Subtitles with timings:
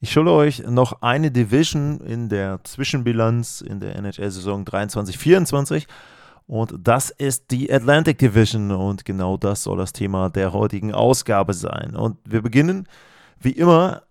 [0.00, 5.86] Ich schulde euch noch eine Division in der Zwischenbilanz in der NHL-Saison 23-24
[6.46, 11.54] und das ist die Atlantic Division und genau das soll das Thema der heutigen Ausgabe
[11.54, 11.96] sein.
[11.96, 12.86] Und wir beginnen
[13.40, 14.02] wie immer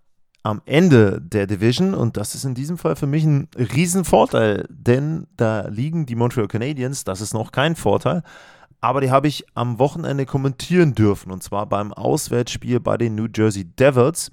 [0.42, 5.28] am Ende der Division und das ist in diesem Fall für mich ein Riesenvorteil, denn
[5.38, 8.24] da liegen die Montreal Canadiens, das ist noch kein Vorteil,
[8.82, 13.28] aber die habe ich am Wochenende kommentieren dürfen und zwar beim Auswärtsspiel bei den New
[13.34, 14.32] Jersey Devils.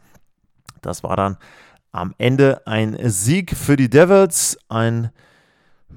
[0.83, 1.39] Das war dann
[1.93, 5.11] am Ende ein Sieg für die Devils, ein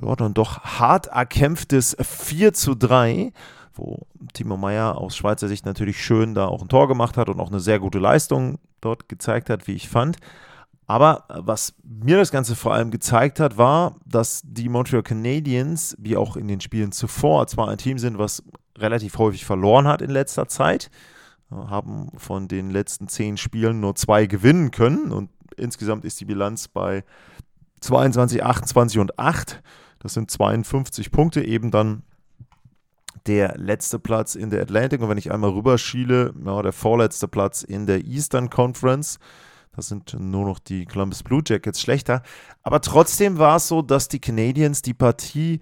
[0.01, 3.31] ja, dann doch hart erkämpftes 4 zu 3,
[3.73, 7.39] wo Timo Meyer aus Schweizer Sicht natürlich schön da auch ein Tor gemacht hat und
[7.39, 10.17] auch eine sehr gute Leistung dort gezeigt hat, wie ich fand.
[10.87, 16.15] Aber was mir das Ganze vor allem gezeigt hat, war, dass die Montreal Canadiens, wie
[16.15, 18.43] auch in den Spielen zuvor, zwar ein Team sind, was
[18.77, 20.91] relativ häufig verloren hat in letzter Zeit,
[21.51, 26.67] haben von den letzten zehn Spielen nur zwei gewinnen können und insgesamt ist die Bilanz
[26.67, 27.03] bei
[27.81, 29.61] 22, 28 und 8.
[29.99, 32.03] Das sind 52 Punkte, eben dann
[33.25, 37.63] der letzte Platz in der Atlantic und wenn ich einmal rüberschiele, ja, der vorletzte Platz
[37.63, 39.19] in der Eastern Conference.
[39.75, 42.21] Das sind nur noch die Columbus Blue Jackets schlechter.
[42.63, 45.59] Aber trotzdem war es so, dass die Canadiens die Partie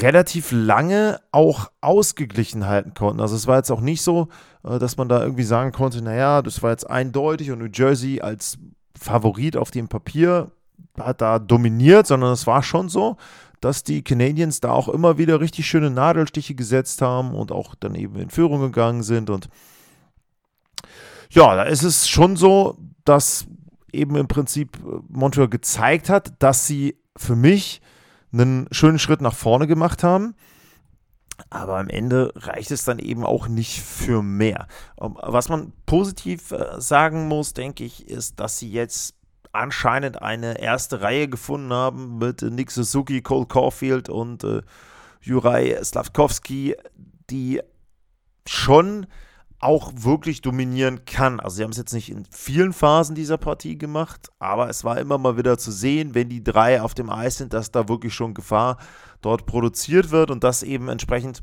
[0.00, 3.20] relativ lange auch ausgeglichen halten konnten.
[3.20, 4.28] Also es war jetzt auch nicht so,
[4.64, 8.20] äh, dass man da irgendwie sagen konnte, naja, das war jetzt eindeutig und New Jersey
[8.20, 8.58] als
[8.98, 10.50] Favorit auf dem Papier
[10.98, 13.16] hat da dominiert, sondern es war schon so,
[13.60, 17.94] dass die Canadiens da auch immer wieder richtig schöne Nadelstiche gesetzt haben und auch dann
[17.94, 19.30] eben in Führung gegangen sind.
[19.30, 19.48] Und
[21.30, 23.46] ja, da ist es schon so, dass
[23.92, 24.78] eben im Prinzip
[25.08, 27.80] Montreal gezeigt hat, dass sie für mich
[28.40, 30.34] einen schönen Schritt nach vorne gemacht haben.
[31.50, 34.68] Aber am Ende reicht es dann eben auch nicht für mehr.
[35.00, 39.14] Ähm, was man positiv äh, sagen muss, denke ich, ist, dass sie jetzt
[39.52, 44.62] anscheinend eine erste Reihe gefunden haben mit Nick Suzuki, Cole Caulfield und äh,
[45.20, 46.76] Juraj Slavkovski,
[47.30, 47.60] die
[48.46, 49.06] schon
[49.58, 51.40] auch wirklich dominieren kann.
[51.40, 54.98] Also sie haben es jetzt nicht in vielen Phasen dieser Partie gemacht, aber es war
[54.98, 58.14] immer mal wieder zu sehen, wenn die drei auf dem Eis sind, dass da wirklich
[58.14, 58.76] schon Gefahr
[59.22, 61.42] dort produziert wird und dass eben entsprechend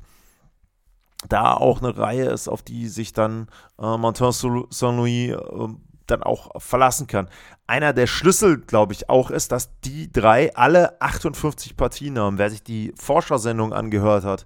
[1.28, 3.48] da auch eine Reihe ist, auf die sich dann
[3.80, 5.68] äh, Martin Saint-Louis äh,
[6.08, 7.30] dann auch verlassen kann.
[7.66, 12.38] Einer der Schlüssel, glaube ich, auch ist, dass die drei alle 58 Partien haben.
[12.38, 14.46] Wer sich die Forschersendung angehört hat,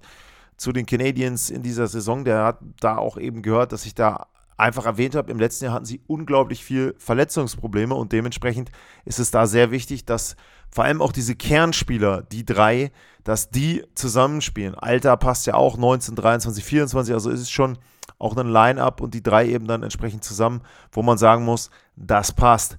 [0.58, 2.24] zu den Canadiens in dieser Saison.
[2.24, 4.26] Der hat da auch eben gehört, dass ich da
[4.58, 8.70] einfach erwähnt habe, im letzten Jahr hatten sie unglaublich viel Verletzungsprobleme und dementsprechend
[9.04, 10.36] ist es da sehr wichtig, dass
[10.70, 12.90] vor allem auch diese Kernspieler, die drei,
[13.24, 14.74] dass die zusammenspielen.
[14.74, 17.78] Alter passt ja auch 19, 23, 24, also ist es schon
[18.18, 22.32] auch ein Line-up und die drei eben dann entsprechend zusammen, wo man sagen muss, das
[22.32, 22.78] passt.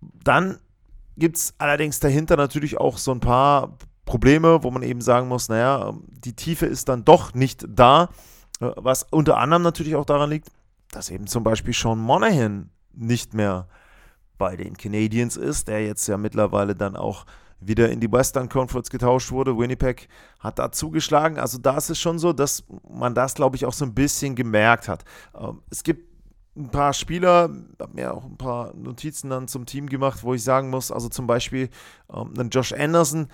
[0.00, 0.58] Dann
[1.16, 5.48] gibt es allerdings dahinter natürlich auch so ein paar Probleme, wo man eben sagen muss,
[5.48, 5.94] naja,
[6.24, 8.10] die Tiefe ist dann doch nicht da,
[8.60, 10.48] äh, was unter anderem natürlich auch daran liegt,
[10.90, 13.66] dass eben zum Beispiel Sean Monahan nicht mehr
[14.38, 17.24] bei den Canadiens ist, der jetzt ja mittlerweile dann auch
[17.60, 19.56] wieder in die Western Conference getauscht wurde.
[19.56, 20.08] Winnipeg
[20.40, 21.38] hat da zugeschlagen.
[21.38, 24.34] Also da ist es schon so, dass man das, glaube ich, auch so ein bisschen
[24.34, 25.04] gemerkt hat.
[25.38, 26.14] Ähm, es gibt
[26.56, 27.50] ein paar Spieler,
[27.80, 31.08] habe mir auch ein paar Notizen dann zum Team gemacht, wo ich sagen muss, also
[31.08, 31.68] zum Beispiel
[32.12, 33.28] ähm, Josh Anderson,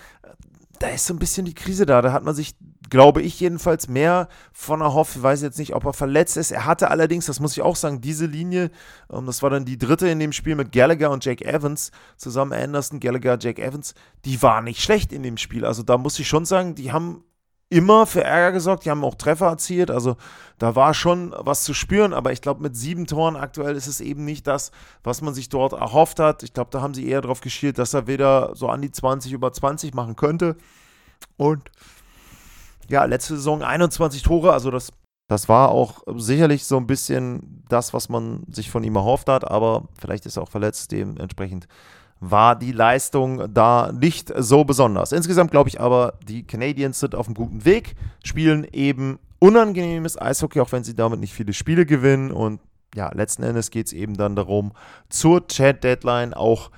[0.81, 2.01] da ist so ein bisschen die Krise da.
[2.01, 2.57] Da hat man sich,
[2.89, 5.15] glaube ich, jedenfalls mehr von erhofft.
[5.15, 6.51] Ich weiß jetzt nicht, ob er verletzt ist.
[6.51, 8.71] Er hatte allerdings, das muss ich auch sagen, diese Linie,
[9.13, 12.55] ähm, das war dann die dritte in dem Spiel mit Gallagher und Jake Evans, zusammen
[12.55, 13.95] Anderson, Gallagher, Jake Evans,
[14.25, 15.67] die war nicht schlecht in dem Spiel.
[15.67, 17.25] Also da muss ich schon sagen, die haben
[17.71, 18.85] immer für Ärger gesorgt.
[18.85, 19.91] Die haben auch Treffer erzielt.
[19.91, 20.17] Also
[20.59, 22.13] da war schon was zu spüren.
[22.13, 24.73] Aber ich glaube, mit sieben Toren aktuell ist es eben nicht das,
[25.05, 26.43] was man sich dort erhofft hat.
[26.43, 29.33] Ich glaube, da haben sie eher darauf geschielt, dass er wieder so an die 20
[29.33, 30.57] über 20 machen könnte.
[31.37, 31.71] Und
[32.89, 34.53] ja, letzte Saison 21 Tore.
[34.53, 34.93] Also das,
[35.29, 39.49] das war auch sicherlich so ein bisschen das, was man sich von ihm erhofft hat.
[39.49, 40.91] Aber vielleicht ist er auch verletzt.
[40.91, 41.69] Dementsprechend
[42.21, 45.13] war die Leistung da nicht so besonders.
[45.13, 50.61] Insgesamt glaube ich aber, die Canadiens sind auf einem guten Weg, spielen eben unangenehmes Eishockey,
[50.61, 52.31] auch wenn sie damit nicht viele Spiele gewinnen.
[52.31, 52.61] Und
[52.95, 54.73] ja, letzten Endes geht es eben dann darum,
[55.09, 56.71] zur Chat-Deadline auch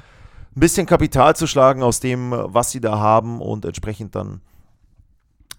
[0.54, 4.40] ein bisschen Kapital zu schlagen aus dem, was sie da haben und entsprechend dann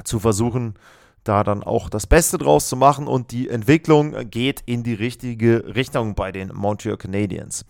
[0.03, 0.75] zu versuchen,
[1.23, 5.75] da dann auch das Beste draus zu machen und die Entwicklung geht in die richtige
[5.75, 7.65] Richtung bei den Montreal Canadiens.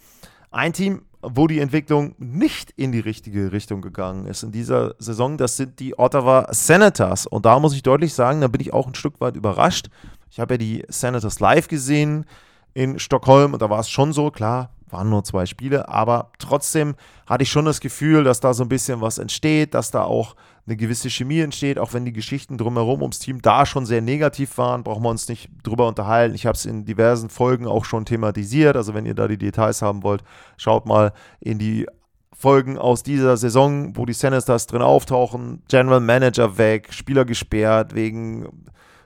[0.52, 5.38] Ein Team, wo die Entwicklung nicht in die richtige Richtung gegangen ist in dieser Saison,
[5.38, 7.26] das sind die Ottawa Senators.
[7.26, 9.90] Und da muss ich deutlich sagen, da bin ich auch ein Stück weit überrascht.
[10.30, 12.26] Ich habe ja die Senators live gesehen
[12.74, 16.96] in Stockholm und da war es schon so, klar, waren nur zwei Spiele, aber trotzdem
[17.26, 20.36] hatte ich schon das Gefühl, dass da so ein bisschen was entsteht, dass da auch
[20.66, 24.58] eine gewisse Chemie entsteht, auch wenn die Geschichten drumherum ums Team da schon sehr negativ
[24.58, 26.36] waren, brauchen wir uns nicht drüber unterhalten.
[26.36, 29.82] Ich habe es in diversen Folgen auch schon thematisiert, also wenn ihr da die Details
[29.82, 30.24] haben wollt,
[30.56, 31.12] schaut mal
[31.42, 31.86] in die
[32.32, 38.48] Folgen aus dieser Saison, wo die Senators drin auftauchen, General Manager weg, Spieler gesperrt wegen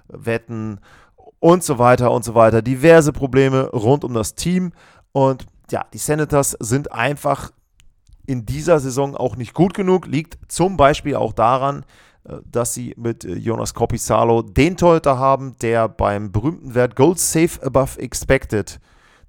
[0.08, 0.80] Wetten
[1.40, 2.62] und so weiter und so weiter.
[2.62, 4.74] Diverse Probleme rund um das Team
[5.12, 7.52] und ja, die Senators sind einfach
[8.28, 10.06] in dieser Saison auch nicht gut genug.
[10.06, 11.84] Liegt zum Beispiel auch daran,
[12.26, 17.18] äh, dass sie mit äh, Jonas Kopisalo den Torhüter haben, der beim berühmten Wert Gold
[17.18, 18.80] Safe Above Expected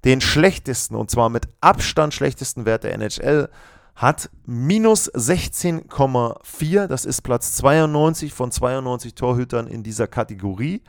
[0.05, 3.49] den schlechtesten, und zwar mit Abstand schlechtesten Wert der NHL
[3.95, 4.29] hat.
[4.45, 6.87] Minus 16,4.
[6.87, 10.83] Das ist Platz 92 von 92 Torhütern in dieser Kategorie.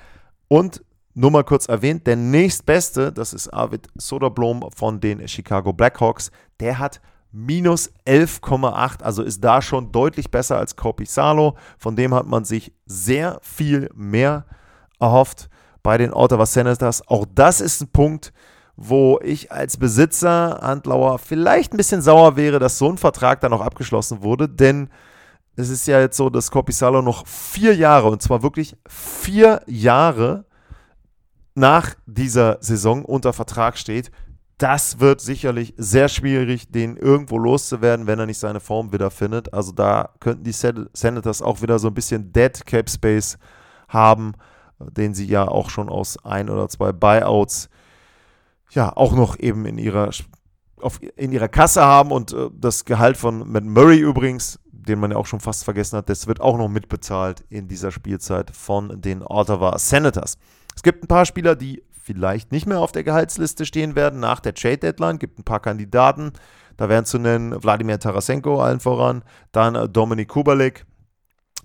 [0.47, 0.85] Und
[1.15, 6.31] nur mal kurz erwähnt, der nächstbeste, das ist Arvid Soderblom von den Chicago Blackhawks,
[6.61, 7.01] der hat
[7.33, 11.57] minus 11,8, also ist da schon deutlich besser als Kopi Salo.
[11.79, 14.47] Von dem hat man sich sehr viel mehr
[14.99, 15.49] erhofft
[15.83, 17.07] bei den Ottawa Senators.
[17.09, 18.33] Auch das ist ein Punkt,
[18.77, 23.51] wo ich als Besitzer Handlauer vielleicht ein bisschen sauer wäre, dass so ein Vertrag dann
[23.51, 24.89] noch abgeschlossen wurde, denn
[25.57, 30.47] es ist ja jetzt so, dass Salo noch vier Jahre, und zwar wirklich vier Jahre
[31.55, 34.11] nach dieser Saison unter Vertrag steht.
[34.61, 39.55] Das wird sicherlich sehr schwierig, den irgendwo loszuwerden, wenn er nicht seine Form wieder findet.
[39.55, 43.39] Also da könnten die Senators auch wieder so ein bisschen Dead Cap Space
[43.89, 44.35] haben,
[44.79, 47.71] den sie ja auch schon aus ein oder zwei Buyouts
[48.69, 50.11] ja auch noch eben in ihrer,
[50.83, 55.11] auf, in ihrer Kasse haben und äh, das Gehalt von Matt Murray übrigens, den man
[55.11, 59.01] ja auch schon fast vergessen hat, das wird auch noch mitbezahlt in dieser Spielzeit von
[59.01, 60.37] den Ottawa Senators.
[60.77, 64.41] Es gibt ein paar Spieler, die vielleicht nicht mehr auf der Gehaltsliste stehen werden nach
[64.41, 65.19] der Trade Deadline.
[65.19, 66.33] Gibt ein paar Kandidaten.
[66.77, 69.23] Da wären zu nennen Wladimir Tarasenko allen voran,
[69.53, 70.87] dann äh, Dominik Kubalik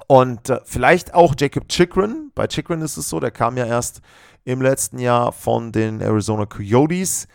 [0.08, 2.32] und äh, vielleicht auch Jacob Chikrin.
[2.36, 4.02] Bei Chikrin ist es so, der kam ja erst
[4.44, 7.28] im letzten Jahr von den Arizona Coyotes.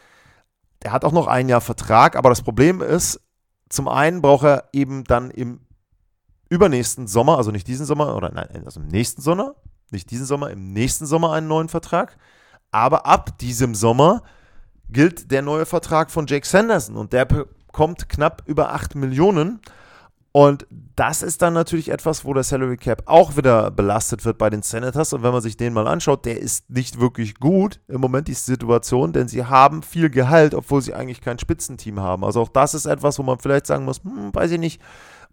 [0.82, 3.20] Der hat auch noch ein Jahr Vertrag, aber das Problem ist,
[3.68, 5.60] zum einen braucht er eben dann im
[6.48, 9.54] übernächsten Sommer, also nicht diesen Sommer, oder nein, also im nächsten Sommer,
[9.90, 12.16] nicht diesen Sommer, im nächsten Sommer einen neuen Vertrag.
[12.70, 14.22] Aber ab diesem Sommer
[14.88, 19.60] gilt der neue Vertrag von Jake Sanderson und der bekommt knapp über 8 Millionen.
[20.32, 24.48] Und das ist dann natürlich etwas, wo der Salary Cap auch wieder belastet wird bei
[24.48, 25.12] den Senators.
[25.12, 28.34] Und wenn man sich den mal anschaut, der ist nicht wirklich gut im Moment, die
[28.34, 32.24] Situation, denn sie haben viel Gehalt, obwohl sie eigentlich kein Spitzenteam haben.
[32.24, 34.80] Also auch das ist etwas, wo man vielleicht sagen muss, hm, weiß ich nicht,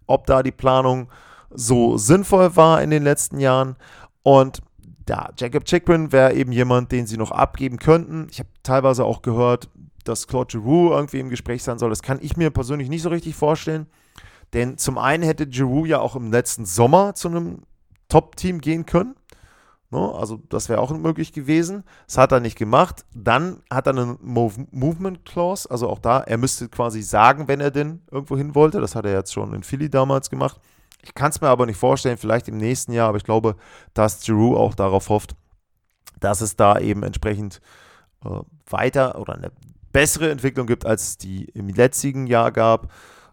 [0.07, 1.09] ob da die Planung
[1.51, 3.75] so sinnvoll war in den letzten Jahren.
[4.23, 4.61] Und
[5.09, 8.27] ja, Jacob Chikrin wäre eben jemand, den sie noch abgeben könnten.
[8.29, 9.69] Ich habe teilweise auch gehört,
[10.03, 11.89] dass Claude Giroux irgendwie im Gespräch sein soll.
[11.89, 13.87] Das kann ich mir persönlich nicht so richtig vorstellen.
[14.53, 17.63] Denn zum einen hätte Giroux ja auch im letzten Sommer zu einem
[18.09, 19.15] Top-Team gehen können.
[19.89, 21.83] No, ne, also das wäre auch möglich gewesen.
[22.07, 23.05] Das hat er nicht gemacht.
[23.13, 27.61] Dann hat er eine Move Movement Clause, also auch da, er müsste quasi sagen, wenn
[27.61, 28.81] er denn irgendwo hin wollte.
[28.81, 30.59] Das hat er jetzt schon in Philly damals gemacht.
[31.07, 33.55] Ich kann es mir aber nicht vorstellen, vielleicht im nächsten Jahr, aber ich glaube,
[33.93, 35.37] dass Giroud auch darauf hofft,
[36.19, 37.61] dass es da eben entsprechend
[38.25, 39.51] äh, weiter oder eine
[39.93, 42.91] bessere Entwicklung gibt, als die im letzten Jahr gab.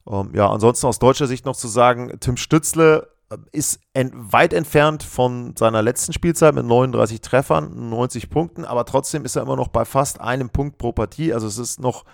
[0.08, 4.52] Ähm, ja, ansonsten aus deutscher Sicht noch zu sagen, Tim Stützle äh, ist ent weit
[4.52, 9.56] entfernt von seiner letzten Spielzeit mit 39 Treffern, 90 Punkten, aber trotzdem ist er immer
[9.56, 11.34] noch bei fast einem Punkt pro Partie.
[11.34, 12.04] Also es ist noch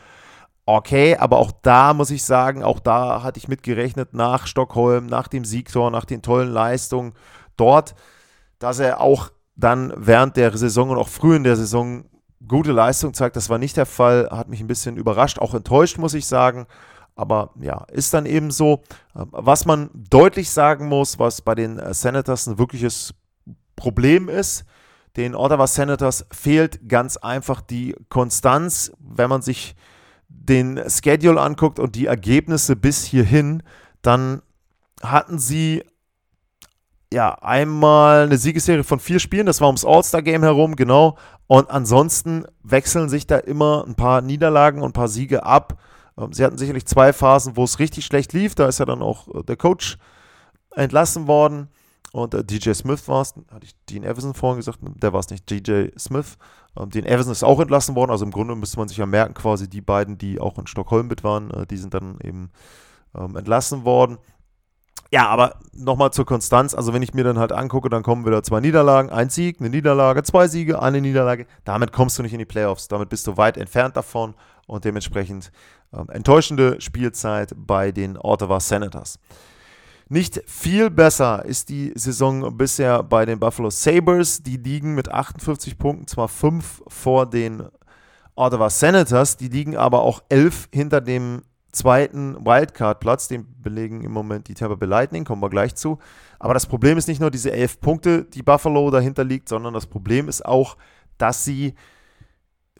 [0.66, 5.28] okay, aber auch da muss ich sagen, auch da hatte ich mitgerechnet nach Stockholm, nach
[5.28, 7.14] dem Siegtor, nach den tollen Leistungen
[7.56, 7.94] dort,
[8.58, 12.04] dass er auch dann während der Saison und auch früh in der Saison
[12.46, 13.36] gute Leistung zeigt.
[13.36, 16.66] Das war nicht der Fall, hat mich ein bisschen überrascht, auch enttäuscht, muss ich sagen.
[17.14, 18.82] Aber ja, ist dann eben so.
[19.12, 23.14] Was man deutlich sagen muss, was bei den Senators ein wirkliches
[23.76, 24.64] Problem ist,
[25.16, 29.74] den Ottawa Senators fehlt ganz einfach die Konstanz, wenn man sich
[30.40, 33.62] den Schedule anguckt und die Ergebnisse bis hierhin,
[34.02, 34.42] dann
[35.02, 35.84] hatten sie
[37.12, 41.18] ja einmal eine Siegesserie von vier Spielen, das war ums All-Star-Game herum, genau.
[41.46, 45.78] Und ansonsten wechseln sich da immer ein paar Niederlagen und ein paar Siege ab.
[46.16, 48.54] Ähm, sie hatten sicherlich zwei Phasen, wo es richtig schlecht lief.
[48.54, 49.98] Da ist ja dann auch äh, der Coach
[50.76, 51.68] entlassen worden.
[52.12, 55.30] Und äh, DJ Smith war es, hatte ich Dean Everson vorhin gesagt, der war es
[55.30, 56.36] nicht, DJ Smith.
[56.78, 59.34] Ähm, Dean Everson ist auch entlassen worden, also im Grunde müsste man sich ja merken,
[59.34, 62.50] quasi die beiden, die auch in Stockholm mit waren, äh, die sind dann eben
[63.14, 64.18] ähm, entlassen worden.
[65.12, 66.72] Ja, aber nochmal zur Konstanz.
[66.72, 69.68] Also, wenn ich mir dann halt angucke, dann kommen wieder zwei Niederlagen, ein Sieg, eine
[69.68, 71.46] Niederlage, zwei Siege, eine Niederlage.
[71.64, 72.86] Damit kommst du nicht in die Playoffs.
[72.86, 74.34] Damit bist du weit entfernt davon
[74.68, 75.50] und dementsprechend
[75.92, 79.18] ähm, enttäuschende Spielzeit bei den Ottawa Senators.
[80.12, 84.42] Nicht viel besser ist die Saison bisher bei den Buffalo Sabres.
[84.42, 87.62] Die liegen mit 58 Punkten zwar fünf vor den
[88.34, 93.28] Ottawa Senators, die liegen aber auch elf hinter dem zweiten Wildcard-Platz.
[93.28, 96.00] Den belegen im Moment die Tampa Bay Lightning, kommen wir gleich zu.
[96.40, 99.86] Aber das Problem ist nicht nur diese elf Punkte, die Buffalo dahinter liegt, sondern das
[99.86, 100.76] Problem ist auch,
[101.18, 101.74] dass sie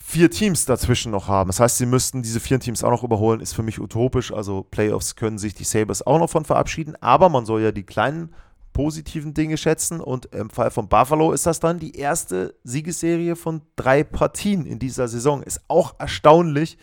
[0.02, 1.48] vier Teams dazwischen noch haben.
[1.48, 4.32] Das heißt, sie müssten diese vier Teams auch noch überholen, ist für mich utopisch.
[4.32, 7.84] Also Playoffs können sich die Sabres auch noch von verabschieden, aber man soll ja die
[7.84, 8.34] kleinen
[8.72, 13.62] positiven Dinge schätzen und im Fall von Buffalo ist das dann die erste Siegesserie von
[13.76, 15.42] drei Partien in dieser Saison.
[15.42, 16.78] Ist auch erstaunlich,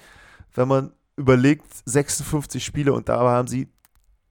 [0.53, 3.69] wenn man überlegt, 56 Spiele und dabei haben sie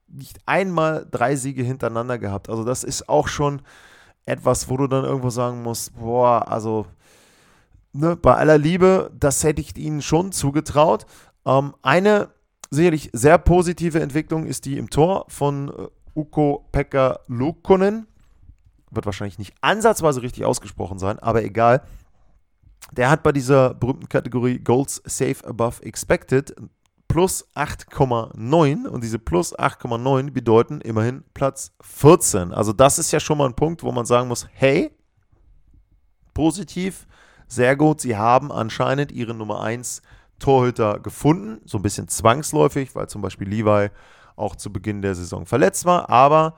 [0.07, 2.49] nicht einmal drei Siege hintereinander gehabt.
[2.49, 3.61] Also das ist auch schon
[4.25, 6.85] etwas, wo du dann irgendwo sagen musst, boah, also
[7.93, 11.05] ne, bei aller Liebe, das hätte ich ihnen schon zugetraut.
[11.45, 12.29] Ähm, eine
[12.69, 18.07] sicherlich sehr positive Entwicklung ist die im Tor von äh, Uko Pekka Lukonen.
[18.91, 21.83] Wird wahrscheinlich nicht ansatzweise richtig ausgesprochen sein, aber egal.
[22.93, 26.55] Der hat bei dieser berühmten Kategorie Goals Safe Above Expected
[27.07, 32.53] plus 8,9 und diese plus 8,9 bedeuten immerhin Platz 14.
[32.53, 34.91] Also das ist ja schon mal ein Punkt, wo man sagen muss, hey,
[36.33, 37.07] positiv,
[37.47, 40.01] sehr gut, sie haben anscheinend ihren Nummer 1
[40.39, 43.89] Torhüter gefunden, so ein bisschen zwangsläufig, weil zum Beispiel Levi
[44.35, 46.55] auch zu Beginn der Saison verletzt war, aber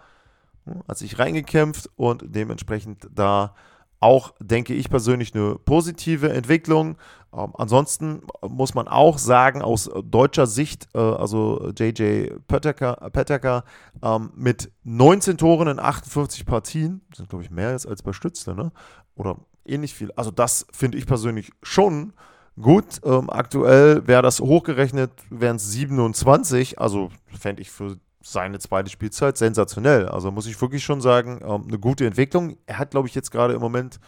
[0.66, 3.56] hm, hat sich reingekämpft und dementsprechend da
[4.02, 6.98] auch, denke ich persönlich, eine positive Entwicklung.
[7.34, 13.64] Ähm, ansonsten muss man auch sagen, aus deutscher Sicht, äh, also JJ Pettecker
[14.02, 18.72] ähm, mit 19 Toren in 58 Partien, sind glaube ich mehr als bei Stützle, ne?
[19.16, 20.12] oder ähnlich viel.
[20.16, 22.14] Also das finde ich persönlich schon
[22.60, 23.02] gut.
[23.04, 29.38] Ähm, aktuell wäre das hochgerechnet, wären es 27, also fände ich für seine zweite Spielzeit
[29.38, 30.08] sensationell.
[30.08, 32.58] Also muss ich wirklich schon sagen, ähm, eine gute Entwicklung.
[32.66, 34.00] Er hat, glaube ich, jetzt gerade im Moment,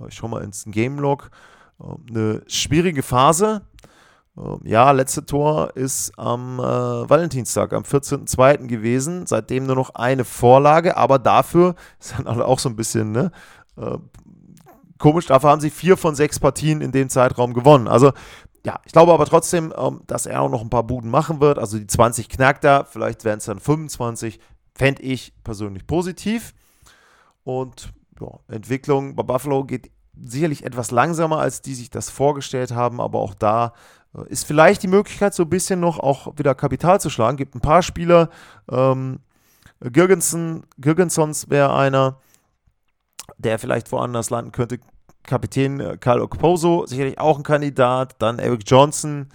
[0.00, 1.30] äh, ich schaue mal ins Game Log,
[1.80, 3.62] äh, eine schwierige Phase.
[4.36, 8.66] Äh, ja, letzte Tor ist am äh, Valentinstag, am 14.02.
[8.66, 9.26] gewesen.
[9.26, 13.30] Seitdem nur noch eine Vorlage, aber dafür ist dann auch so ein bisschen ne,
[13.76, 13.98] äh,
[15.02, 15.26] komisch.
[15.26, 17.88] Dafür haben sie vier von sechs Partien in dem Zeitraum gewonnen.
[17.88, 18.12] Also
[18.64, 21.58] ja, ich glaube aber trotzdem, ähm, dass er auch noch ein paar Buden machen wird.
[21.58, 24.38] Also die 20 knackt er, vielleicht werden es dann 25.
[24.74, 26.54] Fände ich persönlich positiv.
[27.44, 29.90] Und ja, Entwicklung bei Buffalo geht
[30.24, 33.72] sicherlich etwas langsamer, als die sich das vorgestellt haben, aber auch da
[34.14, 37.36] äh, ist vielleicht die Möglichkeit, so ein bisschen noch auch wieder Kapital zu schlagen.
[37.36, 38.30] Gibt ein paar Spieler,
[38.70, 39.18] ähm,
[39.80, 42.20] Girgensen, Girgensons wäre einer,
[43.38, 44.78] der vielleicht woanders landen könnte.
[45.24, 48.16] Kapitän äh, Karl Okposo, sicherlich auch ein Kandidat.
[48.18, 49.28] Dann Eric Johnson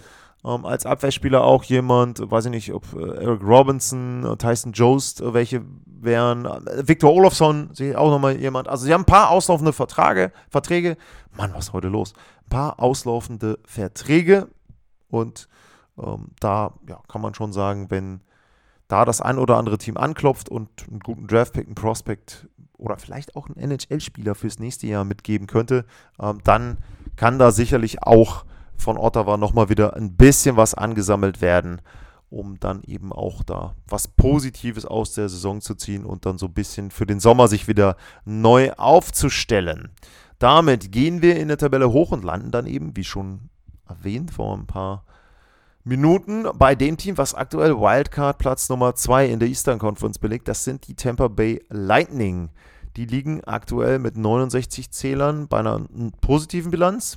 [0.44, 2.20] ähm, als Abwehrspieler auch jemand.
[2.30, 6.44] Weiß ich nicht, ob äh, Eric Robinson, äh, Tyson Jost äh, welche wären.
[6.82, 8.68] Victor Olofsson, sicherlich auch nochmal jemand.
[8.68, 10.32] Also sie haben ein paar auslaufende Verträge.
[10.48, 10.96] Verträge.
[11.36, 12.12] Mann, was ist heute los?
[12.44, 14.48] Ein paar auslaufende Verträge.
[15.08, 15.48] Und
[15.98, 18.20] ähm, da ja, kann man schon sagen, wenn
[18.86, 23.36] da das ein oder andere Team anklopft und einen guten Draftpick, einen Prospect oder vielleicht
[23.36, 25.84] auch einen NHL-Spieler fürs nächste Jahr mitgeben könnte,
[26.20, 26.78] ähm, dann
[27.16, 28.44] kann da sicherlich auch
[28.76, 31.82] von Ottawa nochmal wieder ein bisschen was angesammelt werden,
[32.30, 36.46] um dann eben auch da was Positives aus der Saison zu ziehen und dann so
[36.46, 39.90] ein bisschen für den Sommer sich wieder neu aufzustellen.
[40.38, 43.50] Damit gehen wir in der Tabelle hoch und landen dann eben, wie schon
[43.88, 45.04] erwähnt, vor ein paar
[45.88, 50.46] Minuten bei dem Team, was aktuell Wildcard Platz Nummer 2 in der Eastern Conference belegt.
[50.46, 52.50] Das sind die Tampa Bay Lightning.
[52.96, 55.80] Die liegen aktuell mit 69 Zählern bei einer
[56.20, 57.16] positiven Bilanz.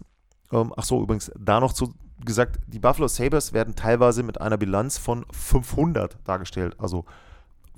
[0.54, 4.58] Ähm, ach so, übrigens, da noch zu gesagt, die Buffalo Sabres werden teilweise mit einer
[4.58, 6.75] Bilanz von 500 dargestellt.
[6.80, 7.04] Also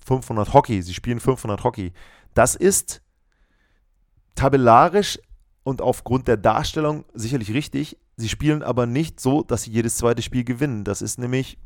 [0.06, 0.84] 500 Hockey.
[0.84, 1.92] Sie spielen 500 Hockey.
[2.36, 3.02] Das ist
[4.36, 5.18] tabellarisch
[5.64, 7.98] und aufgrund der Darstellung sicherlich richtig.
[8.16, 10.84] Sie spielen aber nicht so, dass sie jedes zweite Spiel gewinnen.
[10.84, 11.58] Das ist nämlich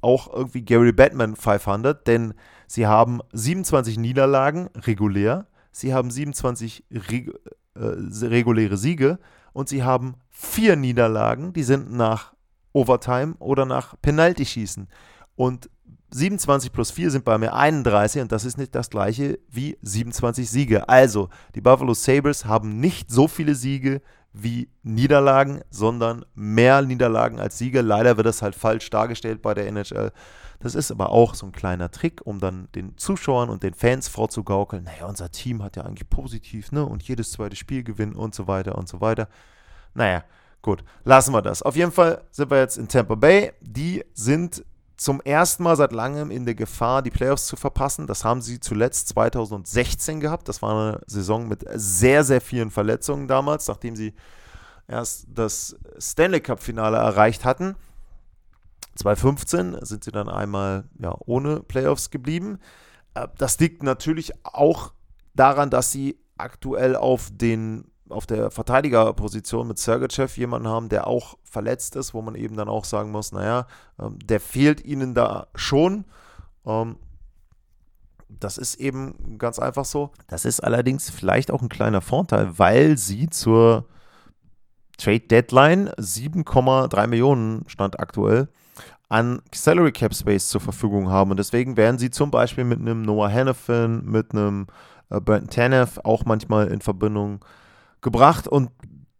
[0.00, 2.34] auch irgendwie Gary Batman 500, denn
[2.66, 5.46] sie haben 27 Niederlagen regulär
[5.78, 7.30] sie haben 27 reg
[7.74, 9.18] äh, reguläre Siege
[9.52, 12.34] und sie haben vier Niederlagen, die sind nach
[12.72, 14.88] Overtime oder nach Penalty-Schießen.
[15.36, 15.70] Und
[16.10, 20.48] 27 plus 4 sind bei mir 31 und das ist nicht das gleiche wie 27
[20.48, 20.88] Siege.
[20.88, 24.00] Also, die Buffalo Sabres haben nicht so viele Siege
[24.32, 27.80] wie Niederlagen, sondern mehr Niederlagen als Siege.
[27.80, 30.12] Leider wird das halt falsch dargestellt bei der NHL.
[30.60, 34.08] Das ist aber auch so ein kleiner Trick, um dann den Zuschauern und den Fans
[34.08, 36.84] vorzugaukeln, naja, unser Team hat ja eigentlich positiv, ne?
[36.84, 39.28] Und jedes zweite Spiel gewinnen und so weiter und so weiter.
[39.94, 40.24] Naja,
[40.62, 41.62] gut, lassen wir das.
[41.62, 43.52] Auf jeden Fall sind wir jetzt in Tampa Bay.
[43.60, 44.64] Die sind
[44.98, 48.08] zum ersten Mal seit langem in der Gefahr, die Playoffs zu verpassen.
[48.08, 50.48] Das haben sie zuletzt 2016 gehabt.
[50.48, 54.12] Das war eine Saison mit sehr, sehr vielen Verletzungen damals, nachdem sie
[54.88, 57.76] erst das Stanley Cup-Finale erreicht hatten.
[58.96, 62.58] 2015 sind sie dann einmal ja, ohne Playoffs geblieben.
[63.14, 64.92] Äh, das liegt natürlich auch
[65.34, 71.38] daran, dass sie aktuell auf den auf der Verteidigerposition mit Sergachev jemanden haben, der auch
[71.44, 73.66] verletzt ist, wo man eben dann auch sagen muss, naja,
[73.98, 76.04] ähm, der fehlt ihnen da schon.
[76.66, 76.96] Ähm,
[78.28, 80.10] das ist eben ganz einfach so.
[80.26, 83.86] Das ist allerdings vielleicht auch ein kleiner Vorteil, weil sie zur
[84.98, 88.48] Trade Deadline 7,3 Millionen stand aktuell
[89.08, 91.30] an Salary Cap Space zur Verfügung haben.
[91.30, 94.66] Und deswegen werden sie zum Beispiel mit einem Noah Hannafin, mit einem
[95.10, 97.44] äh, Brandon Tanev auch manchmal in Verbindung
[98.00, 98.48] gebracht.
[98.48, 98.70] Und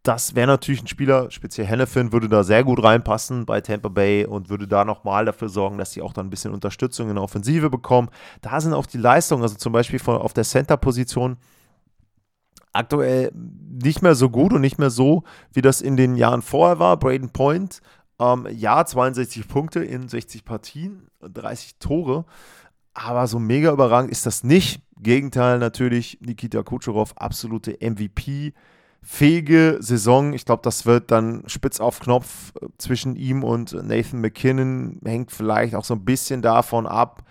[0.02, 4.24] das wäre natürlich ein Spieler, speziell Hannafin, würde da sehr gut reinpassen bei Tampa Bay
[4.24, 7.24] und würde da nochmal dafür sorgen, dass sie auch dann ein bisschen Unterstützung in der
[7.24, 8.08] Offensive bekommen.
[8.40, 11.36] Da sind auch die Leistungen, also zum Beispiel von, auf der Center-Position,
[12.72, 16.78] aktuell nicht mehr so gut und nicht mehr so, wie das in den Jahren vorher
[16.78, 16.96] war.
[16.96, 17.80] Braden Point
[18.20, 22.24] ähm, ja, 62 Punkte in 60 Partien, 30 Tore.
[22.98, 24.82] Aber so mega überragend ist das nicht.
[25.00, 28.54] Gegenteil natürlich, Nikita Kucherov, absolute MVP.
[29.02, 30.32] Fähige Saison.
[30.32, 34.98] Ich glaube, das wird dann spitz auf Knopf äh, zwischen ihm und Nathan McKinnon.
[35.04, 37.22] Hängt vielleicht auch so ein bisschen davon ab,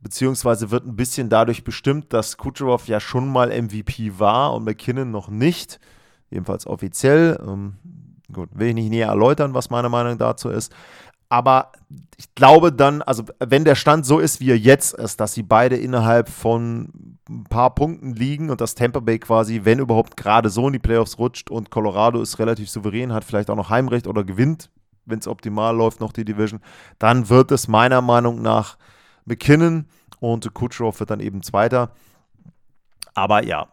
[0.00, 5.12] beziehungsweise wird ein bisschen dadurch bestimmt, dass Kucherov ja schon mal MVP war und McKinnon
[5.12, 5.78] noch nicht.
[6.28, 7.38] Jedenfalls offiziell.
[7.46, 7.76] Ähm,
[8.30, 10.70] Gut, will ich nicht näher erläutern, was meine Meinung dazu ist.
[11.28, 11.72] Aber
[12.16, 15.42] ich glaube dann, also wenn der Stand so ist, wie er jetzt ist, dass sie
[15.42, 20.48] beide innerhalb von ein paar Punkten liegen und das Tampa Bay quasi, wenn überhaupt, gerade
[20.48, 24.06] so in die Playoffs rutscht und Colorado ist relativ souverän, hat vielleicht auch noch Heimrecht
[24.06, 24.70] oder gewinnt,
[25.04, 26.60] wenn es optimal läuft, noch die Division,
[26.98, 28.78] dann wird es meiner Meinung nach
[29.26, 29.86] McKinnon
[30.20, 31.90] und Kucherov wird dann eben Zweiter.
[33.14, 33.68] Aber ja,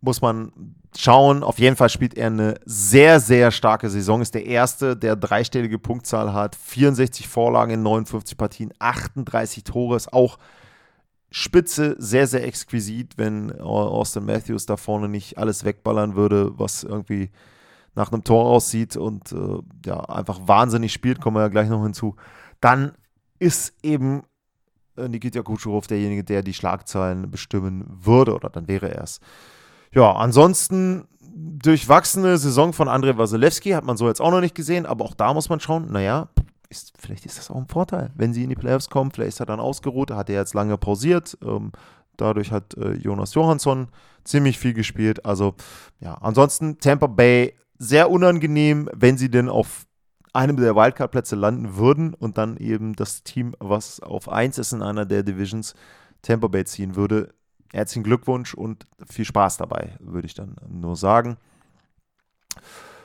[0.00, 0.52] muss man
[0.96, 1.42] schauen.
[1.42, 4.20] Auf jeden Fall spielt er eine sehr, sehr starke Saison.
[4.20, 6.56] Ist der erste, der dreistellige Punktzahl hat.
[6.56, 9.96] 64 Vorlagen in 59 Partien, 38 Tore.
[9.96, 10.38] Ist auch
[11.30, 17.30] spitze, sehr, sehr exquisit, wenn Austin Matthews da vorne nicht alles wegballern würde, was irgendwie
[17.94, 21.82] nach einem Tor aussieht und äh, ja, einfach wahnsinnig spielt, kommen wir ja gleich noch
[21.82, 22.16] hinzu.
[22.60, 22.92] Dann
[23.38, 24.22] ist eben
[24.96, 29.20] äh, Nikita Kucherov derjenige, der die Schlagzeilen bestimmen würde, oder dann wäre er es.
[29.94, 34.86] Ja, ansonsten durchwachsene Saison von Andrei Wasilewski hat man so jetzt auch noch nicht gesehen,
[34.86, 36.28] aber auch da muss man schauen, naja,
[36.68, 39.10] ist, vielleicht ist das auch ein Vorteil, wenn sie in die Playoffs kommen.
[39.10, 41.36] Vielleicht ist er dann ausgeruht, hat er jetzt lange pausiert.
[41.44, 41.72] Ähm,
[42.16, 43.88] dadurch hat äh, Jonas Johansson
[44.24, 45.26] ziemlich viel gespielt.
[45.26, 45.54] Also,
[46.00, 49.84] ja, ansonsten Tampa Bay sehr unangenehm, wenn sie denn auf
[50.32, 54.82] einem der Wildcard-Plätze landen würden und dann eben das Team, was auf 1 ist in
[54.82, 55.74] einer der Divisions,
[56.22, 57.34] Tampa Bay ziehen würde,
[57.72, 61.36] herzlichen Glückwunsch und viel Spaß dabei, würde ich dann nur sagen.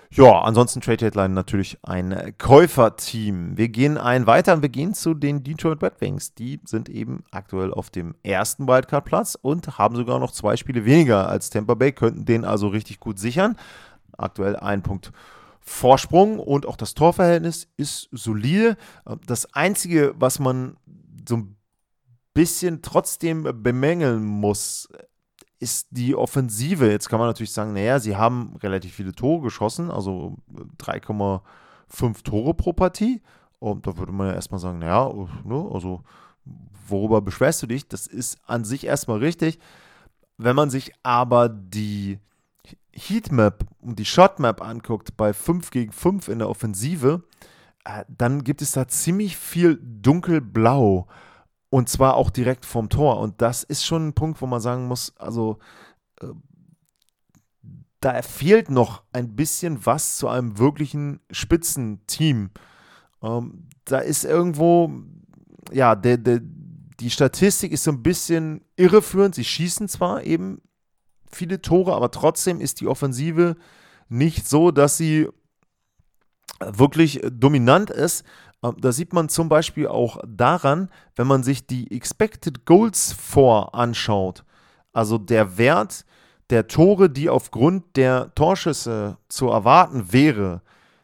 [0.10, 3.58] Ja, ansonsten Trade Headline natürlich ein Käuferteam.
[3.58, 6.34] Wir gehen ein weiter und wir gehen zu den Detroit Red Wings.
[6.34, 11.28] Die sind eben aktuell auf dem ersten Wildcard-Platz und haben sogar noch zwei Spiele weniger
[11.28, 13.58] als Tampa Bay, könnten den also richtig gut sichern.
[14.18, 15.12] Aktuell ein Punkt
[15.60, 18.78] Vorsprung und auch das Torverhältnis ist solide.
[19.26, 20.78] Das Einzige, was man
[21.28, 21.57] so ein
[22.38, 24.88] bisschen trotzdem bemängeln muss,
[25.58, 26.88] ist die Offensive.
[26.88, 30.38] Jetzt kann man natürlich sagen, naja, sie haben relativ viele Tore geschossen, also
[30.78, 33.24] 3,5 Tore pro Partie.
[33.58, 35.12] Und da würde man ja erstmal sagen, naja,
[35.46, 36.04] ne, also
[36.88, 37.88] worüber beschwerst du dich?
[37.88, 39.58] Das ist an sich erstmal richtig.
[40.38, 42.20] Wenn man sich aber die
[42.92, 47.24] Heatmap und die Shotmap anguckt bei 5 gegen 5 in der Offensive,
[47.84, 51.08] äh, dann gibt es da ziemlich viel dunkelblau.
[51.70, 53.20] Und zwar auch direkt vom Tor.
[53.20, 55.60] Und das ist schon ein Punkt, wo man sagen muss, also
[56.22, 56.28] äh,
[58.00, 62.52] da fehlt noch ein bisschen was zu einem wirklichen Spitzenteam.
[63.22, 64.92] Ähm, da ist irgendwo,
[65.72, 66.40] ja, der, der,
[67.00, 69.36] die Statistik ist so ein bisschen irreführend.
[69.36, 70.62] Sie schießen zwar eben
[71.30, 73.56] viele Tore, aber trotzdem ist die Offensive
[74.10, 75.28] nicht so, dass sie
[76.60, 78.24] wirklich dominant ist.
[78.64, 83.76] Ähm, da sieht man zum Beispiel auch daran, wenn man sich die Expected Goals vor
[83.76, 84.44] anschaut.
[84.94, 86.06] Also der Wert
[86.50, 90.62] der Tore, die aufgrund der Torschüsse zu erwarten wäre,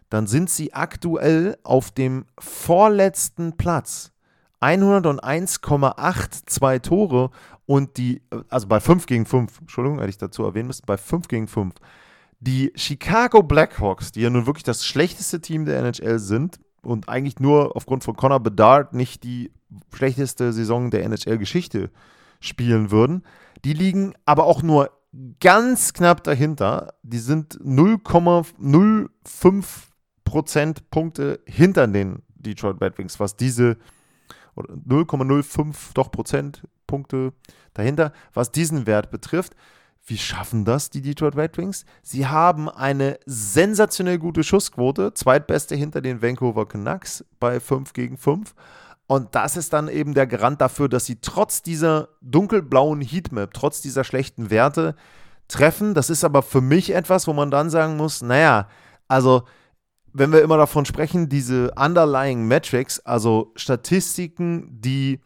[0.09, 4.13] dann sind sie aktuell auf dem vorletzten Platz.
[4.61, 7.31] 101,82 Tore
[7.65, 11.27] und die, also bei 5 gegen 5, Entschuldigung, hätte ich dazu erwähnen müssen, bei 5
[11.27, 11.73] gegen 5.
[12.39, 17.39] Die Chicago Blackhawks, die ja nun wirklich das schlechteste Team der NHL sind und eigentlich
[17.39, 19.51] nur aufgrund von Connor Bedard nicht die
[19.93, 21.89] schlechteste Saison der NHL-Geschichte
[22.39, 23.23] spielen würden,
[23.65, 24.91] die liegen aber auch nur
[25.39, 26.93] ganz knapp dahinter.
[27.03, 29.65] Die sind 0,05
[30.23, 33.77] Prozentpunkte hinter den Detroit Red Wings, was diese
[34.55, 37.33] 0,05 doch Prozentpunkte
[37.73, 39.55] dahinter, was diesen Wert betrifft.
[40.05, 41.85] Wie schaffen das die Detroit Red Wings?
[42.01, 48.53] Sie haben eine sensationell gute Schussquote, zweitbeste hinter den Vancouver Canucks bei 5 gegen 5
[49.07, 53.81] und das ist dann eben der Garant dafür, dass sie trotz dieser dunkelblauen Heatmap, trotz
[53.81, 54.95] dieser schlechten Werte
[55.47, 55.93] treffen.
[55.93, 58.67] Das ist aber für mich etwas, wo man dann sagen muss, naja,
[59.07, 59.43] also
[60.13, 65.19] wenn wir immer davon sprechen, diese underlying Metrics, also Statistiken, die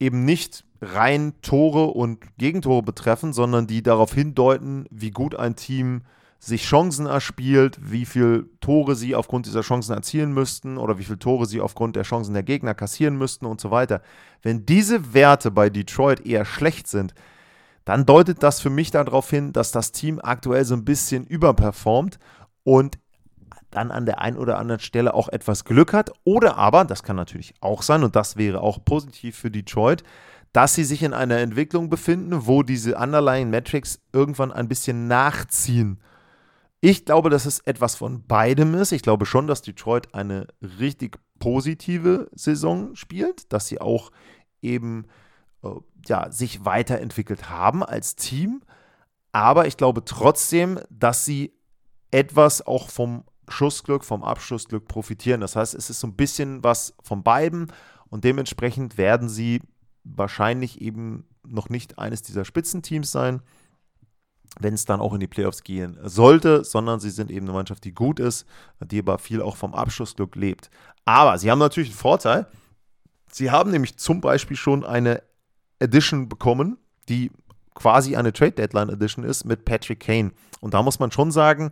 [0.00, 6.02] eben nicht rein Tore und Gegentore betreffen, sondern die darauf hindeuten, wie gut ein Team
[6.40, 11.20] sich Chancen erspielt, wie viele Tore sie aufgrund dieser Chancen erzielen müssten oder wie viele
[11.20, 14.02] Tore sie aufgrund der Chancen der Gegner kassieren müssten und so weiter.
[14.42, 17.14] Wenn diese Werte bei Detroit eher schlecht sind,
[17.84, 22.18] dann deutet das für mich darauf hin, dass das Team aktuell so ein bisschen überperformt
[22.64, 22.98] und
[23.70, 26.12] dann an der einen oder anderen Stelle auch etwas Glück hat.
[26.24, 30.02] Oder aber, das kann natürlich auch sein, und das wäre auch positiv für Detroit,
[30.52, 35.98] dass sie sich in einer Entwicklung befinden, wo diese underlying Metrics irgendwann ein bisschen nachziehen
[36.84, 38.90] ich glaube, dass es etwas von beidem ist.
[38.90, 40.48] Ich glaube schon, dass Detroit eine
[40.80, 44.10] richtig positive Saison spielt, dass sie auch
[44.62, 45.06] eben
[45.62, 45.68] äh,
[46.06, 48.62] ja, sich weiterentwickelt haben als Team.
[49.30, 51.54] Aber ich glaube trotzdem, dass sie
[52.10, 55.40] etwas auch vom Schussglück, vom Abschlussglück profitieren.
[55.40, 57.72] Das heißt, es ist so ein bisschen was von beiden
[58.08, 59.62] und dementsprechend werden sie
[60.04, 63.42] wahrscheinlich eben noch nicht eines dieser Spitzenteams sein
[64.60, 67.84] wenn es dann auch in die Playoffs gehen sollte, sondern sie sind eben eine Mannschaft,
[67.84, 68.46] die gut ist,
[68.80, 70.70] die aber viel auch vom Abschlussglück lebt.
[71.04, 72.46] Aber sie haben natürlich einen Vorteil.
[73.30, 75.22] Sie haben nämlich zum Beispiel schon eine
[75.78, 77.30] Edition bekommen, die
[77.74, 80.32] quasi eine Trade Deadline Edition ist mit Patrick Kane.
[80.60, 81.70] Und da muss man schon sagen,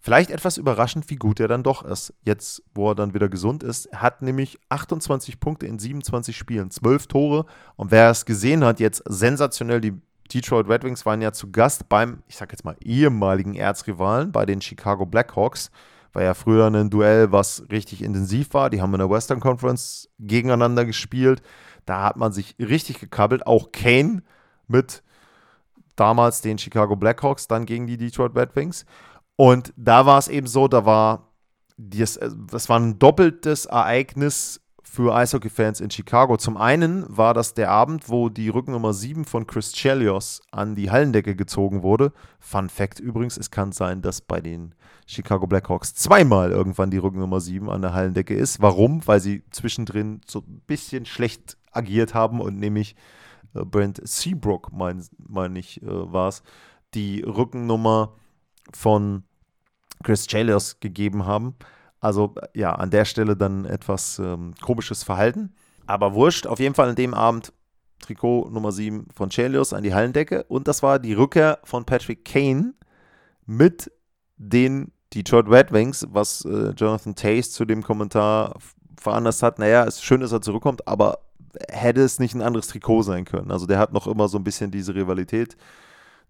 [0.00, 3.62] vielleicht etwas überraschend, wie gut er dann doch ist, jetzt wo er dann wieder gesund
[3.62, 3.86] ist.
[3.86, 7.46] Er hat nämlich 28 Punkte in 27 Spielen, 12 Tore.
[7.76, 9.94] Und wer es gesehen hat, jetzt sensationell die
[10.32, 14.44] Detroit Red Wings waren ja zu Gast beim, ich sag jetzt mal, ehemaligen Erzrivalen, bei
[14.46, 15.70] den Chicago Blackhawks.
[16.12, 18.70] War ja früher ein Duell, was richtig intensiv war.
[18.70, 21.42] Die haben in der Western Conference gegeneinander gespielt.
[21.84, 23.46] Da hat man sich richtig gekabbelt.
[23.46, 24.22] Auch Kane
[24.66, 25.02] mit
[25.94, 28.86] damals den Chicago Blackhawks, dann gegen die Detroit Red Wings.
[29.36, 31.32] Und da war es eben so, da war
[31.76, 32.18] das,
[32.50, 36.38] das war ein doppeltes Ereignis für Eishockey-Fans in Chicago.
[36.38, 40.90] Zum einen war das der Abend, wo die Rückennummer 7 von Chris Chelios an die
[40.90, 42.12] Hallendecke gezogen wurde.
[42.40, 44.74] Fun Fact übrigens, es kann sein, dass bei den
[45.06, 48.62] Chicago Blackhawks zweimal irgendwann die Rückennummer 7 an der Hallendecke ist.
[48.62, 49.06] Warum?
[49.06, 52.96] Weil sie zwischendrin so ein bisschen schlecht agiert haben und nämlich
[53.54, 56.42] äh, Brent Seabrook, meine mein ich, äh, war es,
[56.94, 58.14] die Rückennummer
[58.72, 59.24] von
[60.02, 61.54] Chris Chelios gegeben haben.
[62.00, 65.54] Also ja, an der Stelle dann etwas ähm, komisches Verhalten.
[65.86, 67.52] Aber wurscht, auf jeden Fall an dem Abend
[68.00, 70.44] Trikot Nummer 7 von Chelios an die Hallendecke.
[70.44, 72.74] Und das war die Rückkehr von Patrick Kane
[73.46, 73.90] mit
[74.36, 78.58] den Detroit Red Wings, was äh, Jonathan Taste zu dem Kommentar
[79.00, 79.58] veranlasst hat.
[79.58, 81.20] Naja, es ist schön, dass er zurückkommt, aber
[81.70, 83.50] hätte es nicht ein anderes Trikot sein können.
[83.50, 85.56] Also der hat noch immer so ein bisschen diese Rivalität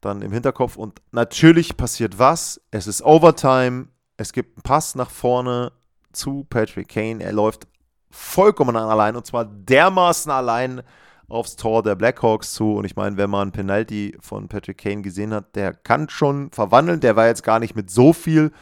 [0.07, 0.77] dann im Hinterkopf.
[0.77, 2.61] Und natürlich passiert was.
[2.71, 3.89] Es ist Overtime.
[4.17, 5.73] Es gibt einen Pass nach vorne
[6.13, 7.23] zu Patrick Kane.
[7.23, 7.67] Er läuft
[8.11, 10.83] vollkommen allein und zwar dermaßen allein
[11.29, 12.75] aufs Tor der Blackhawks zu.
[12.75, 16.51] Und ich meine, wenn man einen Penalty von Patrick Kane gesehen hat, der kann schon
[16.51, 17.01] verwandeln.
[17.01, 18.53] Der war jetzt gar nicht mit so viel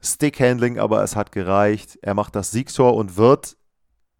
[0.00, 1.98] Stickhandling, aber es hat gereicht.
[2.02, 3.56] Er macht das Siegstor und wird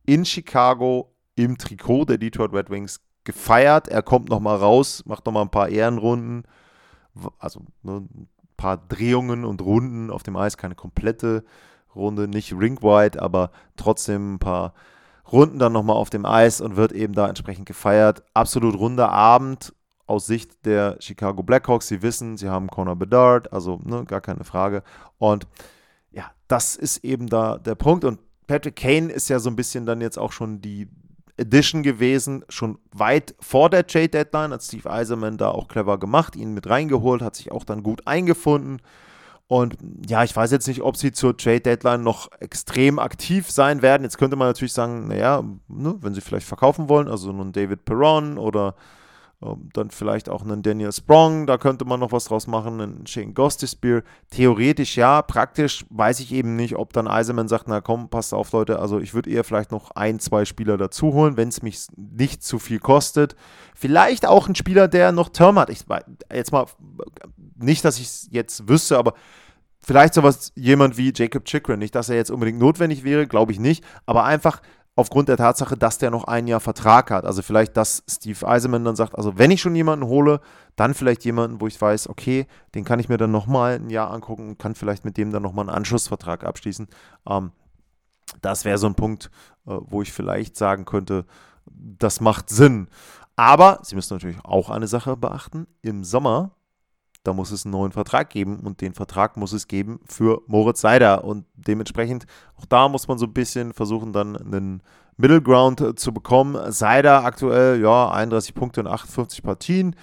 [0.06, 3.88] in Chicago im Trikot der Detroit Red Wings gefeiert.
[3.88, 6.44] Er kommt nochmal raus, macht nochmal ein paar Ehrenrunden.
[7.38, 8.06] Also ne,
[8.56, 11.44] paar Drehungen und Runden auf dem Eis, keine komplette
[11.94, 14.74] Runde, nicht rinkwide, aber trotzdem ein paar
[15.30, 18.22] Runden dann nochmal auf dem Eis und wird eben da entsprechend gefeiert.
[18.34, 19.74] Absolut runder Abend
[20.06, 21.88] aus Sicht der Chicago Blackhawks.
[21.88, 24.82] Sie wissen, sie haben Conor Bedard, also ne, gar keine Frage.
[25.18, 25.46] Und
[26.10, 28.04] ja, das ist eben da der Punkt.
[28.04, 30.88] Und Patrick Kane ist ja so ein bisschen dann jetzt auch schon die
[31.36, 36.54] Edition gewesen, schon weit vor der Trade-Deadline, hat Steve Eiserman da auch clever gemacht, ihn
[36.54, 38.80] mit reingeholt, hat sich auch dann gut eingefunden.
[39.46, 39.76] Und
[40.08, 44.04] ja, ich weiß jetzt nicht, ob sie zur Trade-Deadline noch extrem aktiv sein werden.
[44.04, 47.84] Jetzt könnte man natürlich sagen, naja, ne, wenn sie vielleicht verkaufen wollen, also nun David
[47.84, 48.74] Perron oder
[49.72, 53.34] dann vielleicht auch einen Daniel Sprong, da könnte man noch was draus machen, einen Shane
[53.34, 54.02] Gostisbeer.
[54.30, 58.52] Theoretisch ja, praktisch weiß ich eben nicht, ob dann Eiserman sagt, na komm, passt auf
[58.52, 61.86] Leute, also ich würde eher vielleicht noch ein, zwei Spieler dazu holen, wenn es mich
[61.96, 63.36] nicht zu viel kostet.
[63.74, 65.70] Vielleicht auch ein Spieler, der noch Term hat.
[65.70, 65.84] Ich
[66.32, 66.66] jetzt mal
[67.56, 69.14] nicht, dass ich es jetzt wüsste, aber
[69.80, 71.78] vielleicht sowas jemand wie Jacob Chikrin.
[71.78, 74.62] Nicht, dass er jetzt unbedingt notwendig wäre, glaube ich nicht, aber einfach
[74.96, 77.24] aufgrund der Tatsache, dass der noch ein Jahr Vertrag hat.
[77.24, 80.40] Also vielleicht, dass Steve Eisenman dann sagt, also wenn ich schon jemanden hole,
[80.76, 84.10] dann vielleicht jemanden, wo ich weiß, okay, den kann ich mir dann nochmal ein Jahr
[84.10, 86.88] angucken und kann vielleicht mit dem dann nochmal einen Anschlussvertrag abschließen.
[87.28, 87.52] Ähm,
[88.40, 89.30] das wäre so ein Punkt,
[89.66, 91.26] äh, wo ich vielleicht sagen könnte,
[91.66, 92.88] das macht Sinn.
[93.36, 95.66] Aber Sie müssen natürlich auch eine Sache beachten.
[95.82, 96.52] Im Sommer
[97.24, 100.80] da muss es einen neuen Vertrag geben und den Vertrag muss es geben für Moritz
[100.80, 104.82] Seider und dementsprechend auch da muss man so ein bisschen versuchen, dann einen
[105.16, 106.72] Middle Ground äh, zu bekommen.
[106.72, 109.96] Seider aktuell, ja, 31 Punkte in 58 Partien.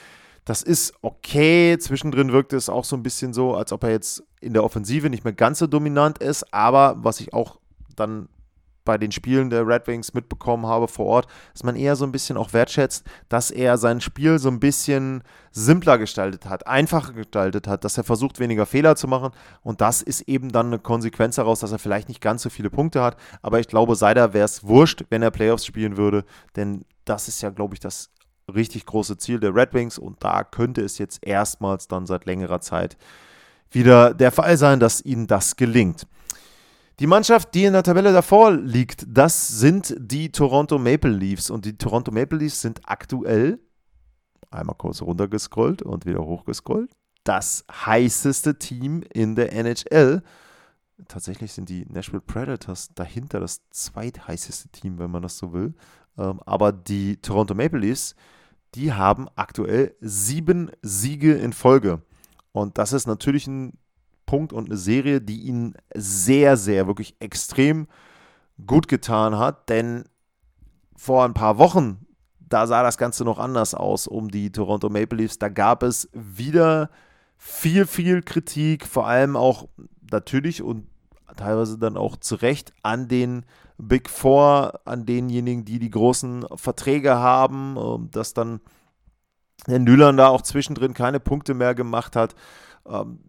[0.45, 1.77] Das ist okay.
[1.77, 5.09] Zwischendrin wirkt es auch so ein bisschen so, als ob er jetzt in der Offensive
[5.09, 6.53] nicht mehr ganz so dominant ist.
[6.53, 7.59] Aber was ich auch
[7.95, 8.27] dann
[8.83, 12.11] bei den Spielen der Red Wings mitbekommen habe vor Ort, dass man eher so ein
[12.11, 17.67] bisschen auch wertschätzt, dass er sein Spiel so ein bisschen simpler gestaltet hat, einfacher gestaltet
[17.67, 19.31] hat, dass er versucht, weniger Fehler zu machen.
[19.61, 22.69] Und das ist eben dann eine Konsequenz daraus, dass er vielleicht nicht ganz so viele
[22.69, 23.17] Punkte hat.
[23.41, 27.41] Aber ich glaube, Seider wäre es wurscht, wenn er Playoffs spielen würde, denn das ist
[27.41, 28.11] ja, glaube ich, das
[28.53, 29.97] richtig große Ziel der Red Wings.
[29.97, 32.97] Und da könnte es jetzt erstmals dann seit längerer Zeit
[33.71, 36.05] wieder der Fall sein, dass ihnen das gelingt.
[37.01, 41.49] Die Mannschaft, die in der Tabelle davor liegt, das sind die Toronto Maple Leafs.
[41.49, 43.59] Und die Toronto Maple Leafs sind aktuell,
[44.51, 46.91] einmal kurz runtergescrollt und wieder hochgescrollt,
[47.23, 50.21] das heißeste Team in der NHL.
[51.07, 55.73] Tatsächlich sind die Nashville Predators dahinter das zweitheißeste Team, wenn man das so will.
[56.19, 58.13] Ähm, aber die Toronto Maple Leafs,
[58.75, 62.03] die haben aktuell sieben Siege in Folge.
[62.51, 63.79] Und das ist natürlich ein
[64.31, 67.87] Punkt und eine Serie, die ihn sehr, sehr, wirklich extrem
[68.65, 70.05] gut getan hat, denn
[70.95, 72.05] vor ein paar Wochen,
[72.39, 75.37] da sah das Ganze noch anders aus um die Toronto Maple Leafs.
[75.37, 76.91] Da gab es wieder
[77.35, 79.67] viel, viel Kritik, vor allem auch
[80.09, 80.87] natürlich und
[81.35, 83.45] teilweise dann auch zu Recht an den
[83.77, 88.61] Big Four, an denjenigen, die die großen Verträge haben, ähm, dass dann
[89.67, 92.33] der Nüland da auch zwischendrin keine Punkte mehr gemacht hat.
[92.87, 93.19] Ähm,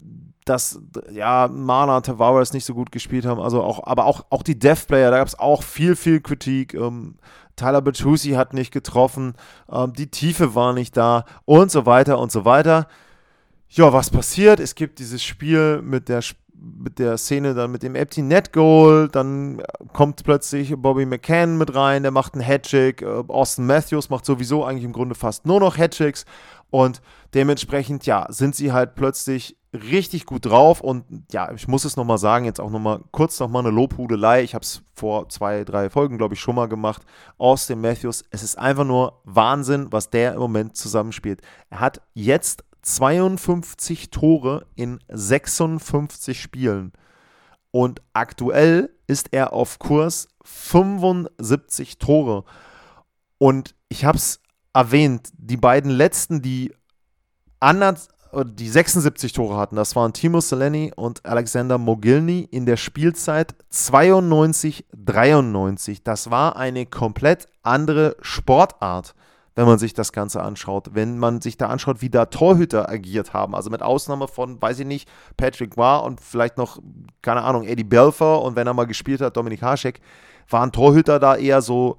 [0.44, 0.80] dass
[1.12, 4.58] ja Mana und Tavares nicht so gut gespielt haben, also auch, aber auch, auch die
[4.58, 6.74] Death Player, da gab es auch viel, viel Kritik.
[6.74, 7.14] Ähm,
[7.54, 9.34] Tyler Bertuzzi hat nicht getroffen,
[9.70, 12.88] ähm, die Tiefe war nicht da und so weiter und so weiter.
[13.68, 14.60] Ja, was passiert?
[14.60, 16.22] Es gibt dieses Spiel mit der
[16.62, 21.74] mit der Szene dann mit dem Empty Net Goal, dann kommt plötzlich Bobby McCann mit
[21.74, 25.60] rein, der macht einen Hattrick, äh, Austin Matthews macht sowieso eigentlich im Grunde fast nur
[25.60, 26.24] noch Hattricks
[26.72, 27.02] und
[27.34, 30.80] dementsprechend, ja, sind sie halt plötzlich richtig gut drauf.
[30.80, 34.42] Und ja, ich muss es nochmal sagen, jetzt auch nochmal kurz nochmal eine Lobhudelei.
[34.42, 37.02] Ich habe es vor zwei, drei Folgen, glaube ich, schon mal gemacht.
[37.36, 41.42] Austin Matthews, es ist einfach nur Wahnsinn, was der im Moment zusammenspielt.
[41.68, 46.92] Er hat jetzt 52 Tore in 56 Spielen.
[47.70, 52.44] Und aktuell ist er auf Kurs 75 Tore.
[53.38, 54.40] Und ich habe es
[54.74, 56.74] erwähnt, die beiden letzten, die
[57.60, 58.08] anders,
[58.44, 66.02] die 76 Tore hatten, das waren Timo Seleni und Alexander Mogilny in der Spielzeit 92-93.
[66.04, 69.14] Das war eine komplett andere Sportart,
[69.54, 70.90] wenn man sich das Ganze anschaut.
[70.92, 73.54] Wenn man sich da anschaut, wie da Torhüter agiert haben.
[73.54, 76.78] Also mit Ausnahme von, weiß ich nicht, Patrick War und vielleicht noch,
[77.20, 80.00] keine Ahnung, Eddie Belfer und wenn er mal gespielt hat, Dominik Haschek,
[80.48, 81.98] waren Torhüter da eher so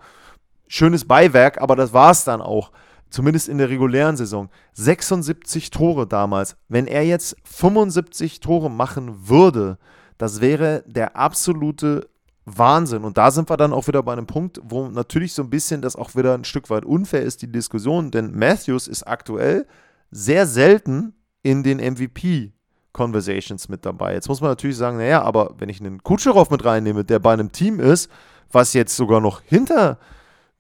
[0.68, 2.72] schönes Beiwerk, aber das war es dann auch.
[3.10, 4.50] Zumindest in der regulären Saison.
[4.74, 6.58] 76 Tore damals.
[6.68, 9.78] Wenn er jetzt 75 Tore machen würde,
[10.18, 12.10] das wäre der absolute
[12.46, 13.04] Wahnsinn.
[13.04, 15.82] Und da sind wir dann auch wieder bei einem Punkt, wo natürlich so ein bisschen
[15.82, 18.12] das auch wieder ein Stück weit unfair ist, die Diskussion.
[18.12, 19.66] Denn Matthews ist aktuell
[20.12, 22.54] sehr selten in den MVP
[22.92, 24.14] Conversations mit dabei.
[24.14, 27.34] Jetzt muss man natürlich sagen, naja, aber wenn ich einen Kutscherow mit reinnehme, der bei
[27.34, 28.10] einem Team ist,
[28.52, 29.98] was jetzt sogar noch hinter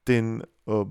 [0.08, 0.86] den äh,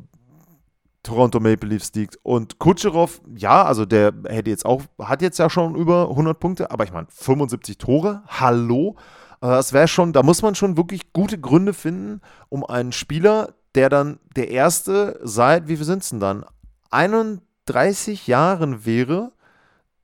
[1.02, 2.18] Toronto Maple Leafs liegt.
[2.22, 6.70] Und Kutscherow, ja, also der hätte jetzt auch, hat jetzt ja schon über 100 Punkte,
[6.70, 8.96] aber ich meine, 75 Tore, hallo.
[9.42, 13.88] Das wäre schon, da muss man schon wirklich gute Gründe finden, um einen Spieler, der
[13.88, 16.44] dann der erste seit, wie viel sind es denn dann?
[16.90, 19.32] 31 Jahren wäre,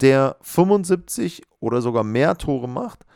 [0.00, 3.06] der 75 oder sogar mehr Tore macht,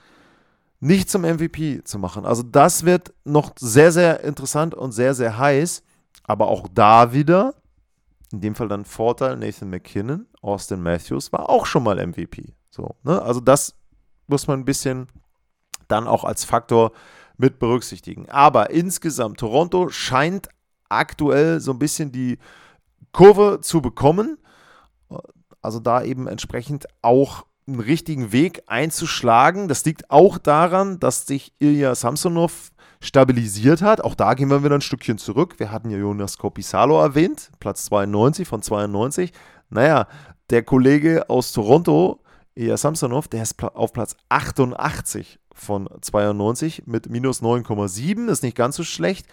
[0.78, 2.24] nicht zum MVP zu machen.
[2.24, 5.82] Also das wird noch sehr, sehr interessant und sehr, sehr heiß.
[6.22, 7.54] Aber auch da wieder,
[8.30, 12.54] in dem Fall dann Vorteil, Nathan McKinnon, Austin Matthews war auch schon mal MVP.
[12.70, 13.20] So, ne?
[13.22, 13.74] Also das
[14.28, 15.08] muss man ein bisschen
[15.92, 16.92] dann auch als Faktor
[17.36, 18.28] mit berücksichtigen.
[18.30, 20.48] Aber insgesamt, Toronto scheint
[20.88, 22.38] aktuell so ein bisschen die
[23.12, 24.38] Kurve zu bekommen.
[25.60, 29.68] Also da eben entsprechend auch einen richtigen Weg einzuschlagen.
[29.68, 34.02] Das liegt auch daran, dass sich Ilya Samsonov stabilisiert hat.
[34.02, 35.54] Auch da gehen wir wieder ein Stückchen zurück.
[35.58, 39.32] Wir hatten ja Jonas Kopisalo erwähnt, Platz 92 von 92.
[39.70, 40.06] Naja,
[40.50, 42.20] der Kollege aus Toronto,
[42.54, 48.28] Ilya Samsonov, der ist auf Platz 88 von 92 mit minus 9,7.
[48.28, 49.26] Ist nicht ganz so schlecht.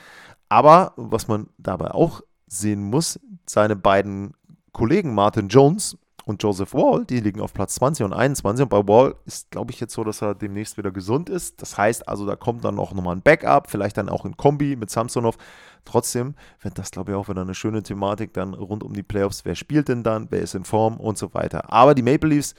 [0.50, 4.34] Aber was man dabei auch sehen muss, seine beiden
[4.72, 5.98] Kollegen Martin Jones
[6.30, 8.64] und Joseph Wall, die liegen auf Platz 20 und 21.
[8.64, 11.62] Und bei Wall ist, glaube ich, jetzt so, dass er demnächst wieder gesund ist.
[11.62, 14.76] Das heißt also, da kommt dann auch nochmal ein Backup, vielleicht dann auch in Kombi
[14.76, 15.38] mit Samsonov.
[15.86, 19.44] Trotzdem wird das, glaube ich, auch wieder eine schöne Thematik dann rund um die Playoffs.
[19.44, 20.28] Wer spielt denn dann?
[20.30, 21.74] Wer ist in Form und so weiter.
[21.74, 22.54] Aber die Maple Leafs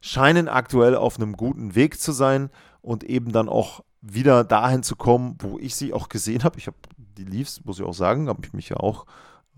[0.00, 2.48] scheinen aktuell auf einem guten Weg zu sein
[2.82, 6.58] und eben dann auch wieder dahin zu kommen, wo ich sie auch gesehen habe.
[6.58, 9.06] Ich habe die Leafs, muss ich auch sagen, habe ich mich ja auch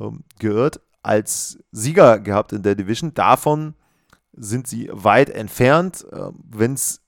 [0.01, 3.15] ähm, geirrt als Sieger gehabt in der Division.
[3.15, 3.75] Davon
[4.33, 6.07] sind sie weit entfernt.
[6.13, 7.01] Ähm, Wenn es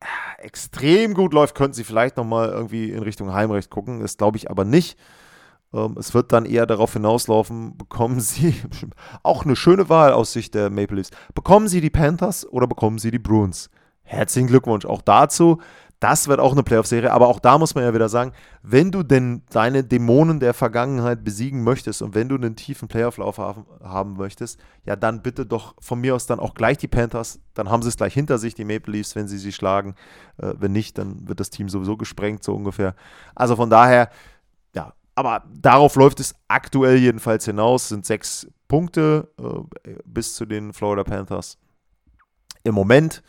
[0.00, 4.00] äh, extrem gut läuft, könnten sie vielleicht nochmal irgendwie in Richtung Heimrecht gucken.
[4.00, 4.98] Das glaube ich aber nicht.
[5.72, 8.54] Ähm, es wird dann eher darauf hinauslaufen, bekommen sie,
[9.22, 12.98] auch eine schöne Wahl aus Sicht der Maple Leafs, bekommen sie die Panthers oder bekommen
[12.98, 13.70] sie die Bruins?
[14.12, 15.58] Herzlichen Glückwunsch auch dazu.
[15.98, 19.02] Das wird auch eine Playoff-Serie, aber auch da muss man ja wieder sagen, wenn du
[19.02, 24.16] denn deine Dämonen der Vergangenheit besiegen möchtest und wenn du einen tiefen Playoff-Lauf haben, haben,
[24.18, 27.82] möchtest, ja dann bitte doch von mir aus dann auch gleich die Panthers, dann haben
[27.82, 29.94] sie es gleich hinter sich, die Maple Leafs, wenn sie sie schlagen.
[30.36, 32.94] Äh, wenn nicht, dann wird das Team sowieso gesprengt, so ungefähr.
[33.34, 34.10] Also von daher,
[34.74, 40.74] ja, aber darauf läuft es aktuell jedenfalls hinaus, sind sechs Punkte äh, bis zu den
[40.74, 41.56] Florida Panthers.
[42.62, 43.22] Im Moment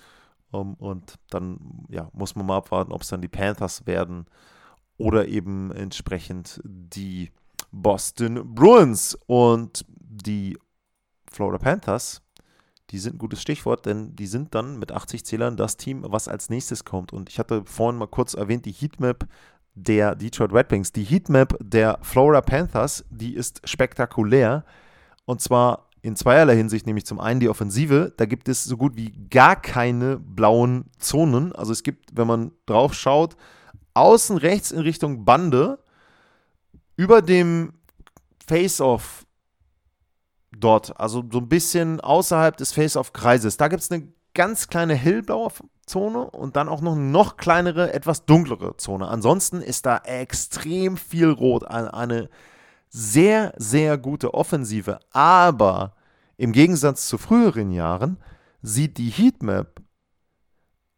[0.54, 4.26] um, und dann ja, muss man mal abwarten, ob es dann die Panthers werden
[4.98, 7.32] oder eben entsprechend die
[7.72, 9.18] Boston Bruins.
[9.26, 10.58] Und die
[11.32, 12.22] Florida Panthers,
[12.92, 16.28] die sind ein gutes Stichwort, denn die sind dann mit 80 Zählern das Team, was
[16.28, 17.12] als nächstes kommt.
[17.12, 19.28] Und ich hatte vorhin mal kurz erwähnt, die Heatmap
[19.74, 20.92] der Detroit Red Wings.
[20.92, 24.64] Die Heatmap der Florida Panthers, die ist spektakulär.
[25.26, 28.14] Und zwar in zweierlei Hinsicht, nämlich zum einen die Offensive.
[28.18, 31.54] Da gibt es so gut wie gar keine blauen Zonen.
[31.54, 33.38] Also es gibt, wenn man drauf schaut,
[33.94, 35.80] außen rechts in Richtung Bande,
[36.98, 37.74] über dem
[38.46, 39.26] Face-Off
[40.52, 45.52] dort, also so ein bisschen außerhalb des Face-Off-Kreises, da gibt es eine ganz kleine hellblaue
[45.86, 49.08] Zone und dann auch noch eine noch kleinere, etwas dunklere Zone.
[49.08, 52.30] Ansonsten ist da extrem viel Rot, eine
[52.94, 55.00] sehr, sehr gute Offensive.
[55.12, 55.96] Aber
[56.38, 58.18] im Gegensatz zu früheren Jahren
[58.62, 59.82] sieht die Heatmap,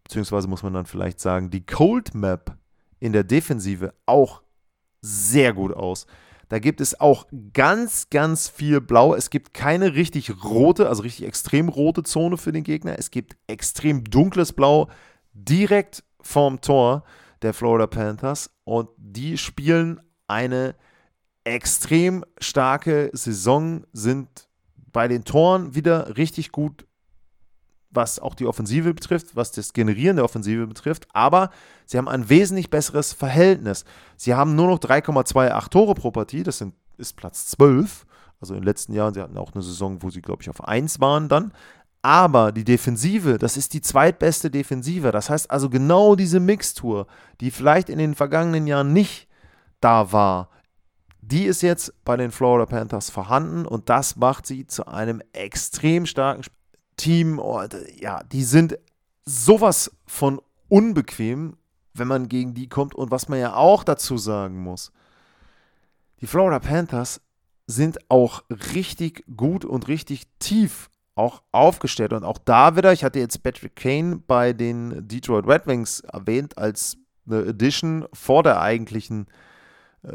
[0.03, 2.58] beziehungsweise muss man dann vielleicht sagen, die Cold Map
[2.99, 4.41] in der Defensive auch
[5.01, 6.05] sehr gut aus.
[6.49, 9.15] Da gibt es auch ganz, ganz viel Blau.
[9.15, 12.99] Es gibt keine richtig rote, also richtig extrem rote Zone für den Gegner.
[12.99, 14.89] Es gibt extrem dunkles Blau
[15.34, 17.03] direkt vorm Tor
[17.41, 18.51] der Florida Panthers.
[18.63, 20.75] Und die spielen eine
[21.45, 24.49] extrem starke Saison, sind
[24.91, 26.86] bei den Toren wieder richtig gut,
[27.91, 31.49] was auch die Offensive betrifft, was das Generieren der Offensive betrifft, aber
[31.86, 33.86] sie haben ein wesentlich besseres Verhältnis.
[34.17, 38.05] Sie haben nur noch 3,28 Tore pro Partie, das sind, ist Platz 12.
[38.41, 40.62] Also in den letzten Jahren, sie hatten auch eine Saison, wo sie, glaube ich, auf
[40.63, 41.53] 1 waren dann.
[42.01, 45.12] Aber die Defensive, das ist die zweitbeste Defensive.
[45.12, 47.07] Das heißt also genau diese Mixtur,
[47.41, 49.28] die vielleicht in den vergangenen Jahren nicht
[49.80, 50.49] da war,
[51.32, 56.05] die ist jetzt bei den Florida Panthers vorhanden und das macht sie zu einem extrem
[56.05, 56.43] starken
[56.97, 57.39] Team.
[57.39, 58.78] Und, ja, die sind
[59.26, 61.57] sowas von unbequem,
[61.93, 62.93] wenn man gegen die kommt.
[62.93, 64.91] Und was man ja auch dazu sagen muss,
[66.21, 67.21] die Florida Panthers
[67.65, 72.13] sind auch richtig gut und richtig tief auch aufgestellt.
[72.13, 76.57] Und auch da wieder, ich hatte jetzt Patrick Kane bei den Detroit Red Wings erwähnt
[76.57, 79.32] als eine Edition vor der eigentlichen äh,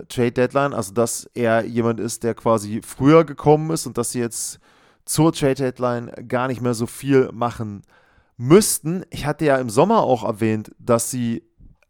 [0.09, 4.21] Trade Deadline, also dass er jemand ist, der quasi früher gekommen ist und dass sie
[4.21, 4.61] jetzt
[5.05, 7.83] zur Trade Deadline gar nicht mehr so viel machen
[8.37, 9.05] müssten.
[9.11, 11.43] Ich hatte ja im Sommer auch erwähnt, dass sie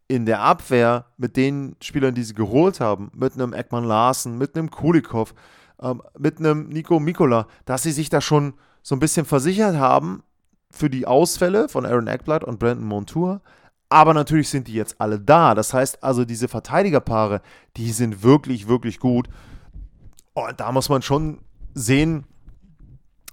[0.09, 4.57] in der Abwehr mit den Spielern, die sie geholt haben, mit einem Ekman Larsen, mit
[4.57, 5.35] einem Kulikov,
[5.81, 10.23] ähm, mit einem Nico Mikola, dass sie sich da schon so ein bisschen versichert haben
[10.71, 13.41] für die Ausfälle von Aaron Eckblatt und Brandon Montour.
[13.91, 15.55] Aber natürlich sind die jetzt alle da.
[15.55, 17.43] Das heißt also, diese Verteidigerpaare,
[17.77, 19.29] die sind wirklich, wirklich gut.
[20.33, 21.41] Und da muss man schon
[21.75, 22.25] sehen,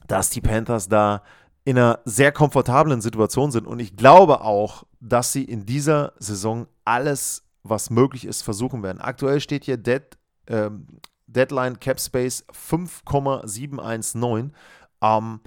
[0.07, 1.21] dass die Panthers da
[1.63, 3.67] in einer sehr komfortablen Situation sind.
[3.67, 8.99] Und ich glaube auch, dass sie in dieser Saison alles, was möglich ist, versuchen werden.
[8.99, 10.01] Aktuell steht hier Dead,
[10.47, 10.87] ähm,
[11.27, 14.55] Deadline Cap Space 5,719.
[15.01, 15.39] Ähm,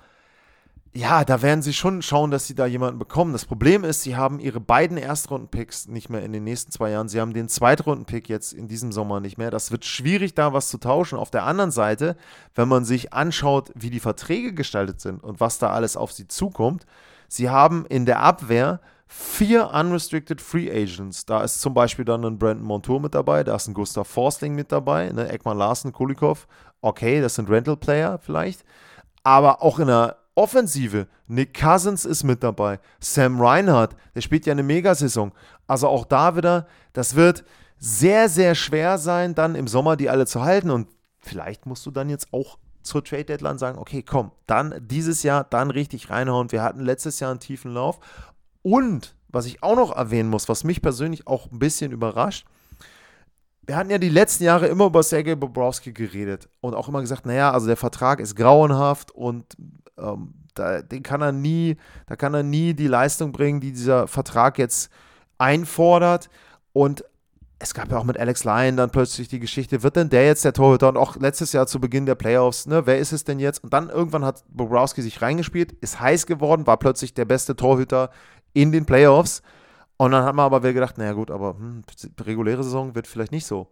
[0.92, 3.32] ja, da werden sie schon schauen, dass sie da jemanden bekommen.
[3.32, 7.08] Das Problem ist, sie haben ihre beiden Erstrunden-Picks nicht mehr in den nächsten zwei Jahren.
[7.08, 9.52] Sie haben den Zweitrunden-Pick jetzt in diesem Sommer nicht mehr.
[9.52, 11.16] Das wird schwierig, da was zu tauschen.
[11.16, 12.16] Auf der anderen Seite,
[12.56, 16.26] wenn man sich anschaut, wie die Verträge gestaltet sind und was da alles auf sie
[16.26, 16.86] zukommt,
[17.28, 21.24] sie haben in der Abwehr vier Unrestricted Free Agents.
[21.24, 24.56] Da ist zum Beispiel dann ein Brandon Montour mit dabei, da ist ein Gustav Forstling
[24.56, 25.32] mit dabei, ne?
[25.32, 26.48] Ekman Larsen, Kulikov.
[26.80, 28.64] Okay, das sind Rental-Player vielleicht.
[29.22, 32.80] Aber auch in der Offensive, Nick Cousins ist mit dabei.
[33.00, 35.32] Sam Reinhardt, der spielt ja eine Megasaison.
[35.66, 37.44] Also auch da wieder, das wird
[37.78, 40.70] sehr, sehr schwer sein, dann im Sommer die alle zu halten.
[40.70, 45.22] Und vielleicht musst du dann jetzt auch zur Trade Deadline sagen, okay, komm, dann dieses
[45.22, 46.52] Jahr dann richtig reinhauen.
[46.52, 47.98] Wir hatten letztes Jahr einen tiefen Lauf.
[48.62, 52.46] Und was ich auch noch erwähnen muss, was mich persönlich auch ein bisschen überrascht,
[53.62, 57.26] wir hatten ja die letzten Jahre immer über Sergei Bobrowski geredet und auch immer gesagt,
[57.26, 59.56] naja, also der Vertrag ist grauenhaft und
[59.98, 64.08] ähm, da, den kann er nie, da kann er nie die Leistung bringen, die dieser
[64.08, 64.90] Vertrag jetzt
[65.38, 66.28] einfordert.
[66.72, 67.04] Und
[67.58, 70.44] es gab ja auch mit Alex Lyon dann plötzlich die Geschichte, wird denn der jetzt
[70.44, 70.88] der Torhüter?
[70.88, 73.62] Und auch letztes Jahr zu Beginn der Playoffs, ne, wer ist es denn jetzt?
[73.62, 78.10] Und dann irgendwann hat Bobrowski sich reingespielt, ist heiß geworden, war plötzlich der beste Torhüter
[78.52, 79.42] in den Playoffs.
[80.00, 81.82] Und dann hat man aber wieder gedacht, naja gut, aber hm,
[82.20, 83.70] reguläre Saison wird vielleicht nicht so.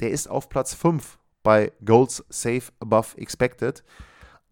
[0.00, 3.82] Der ist auf Platz 5 bei Goals Safe Above Expected.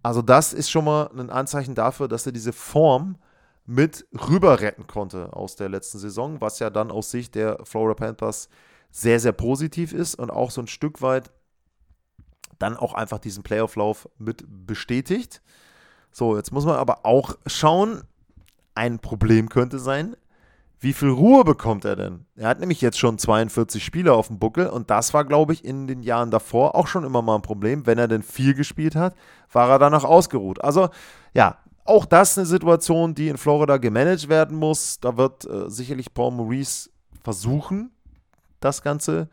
[0.02, 3.18] Also das ist schon mal ein Anzeichen dafür, dass er diese Form
[3.66, 7.92] mit rüber retten konnte aus der letzten Saison, was ja dann aus Sicht der Florida
[7.92, 8.48] Panthers
[8.90, 11.30] sehr, sehr positiv ist und auch so ein Stück weit
[12.58, 15.42] dann auch einfach diesen Playoff-Lauf mit bestätigt.
[16.12, 18.04] So, jetzt muss man aber auch schauen,
[18.74, 20.16] ein Problem könnte sein,
[20.84, 22.26] wie viel Ruhe bekommt er denn?
[22.36, 25.64] Er hat nämlich jetzt schon 42 Spiele auf dem Buckel und das war, glaube ich,
[25.64, 27.86] in den Jahren davor auch schon immer mal ein Problem.
[27.86, 29.14] Wenn er denn viel gespielt hat,
[29.50, 30.62] war er danach ausgeruht.
[30.62, 30.90] Also,
[31.32, 31.56] ja,
[31.86, 35.00] auch das eine Situation, die in Florida gemanagt werden muss.
[35.00, 36.90] Da wird äh, sicherlich Paul Maurice
[37.22, 37.90] versuchen,
[38.60, 39.28] das Ganze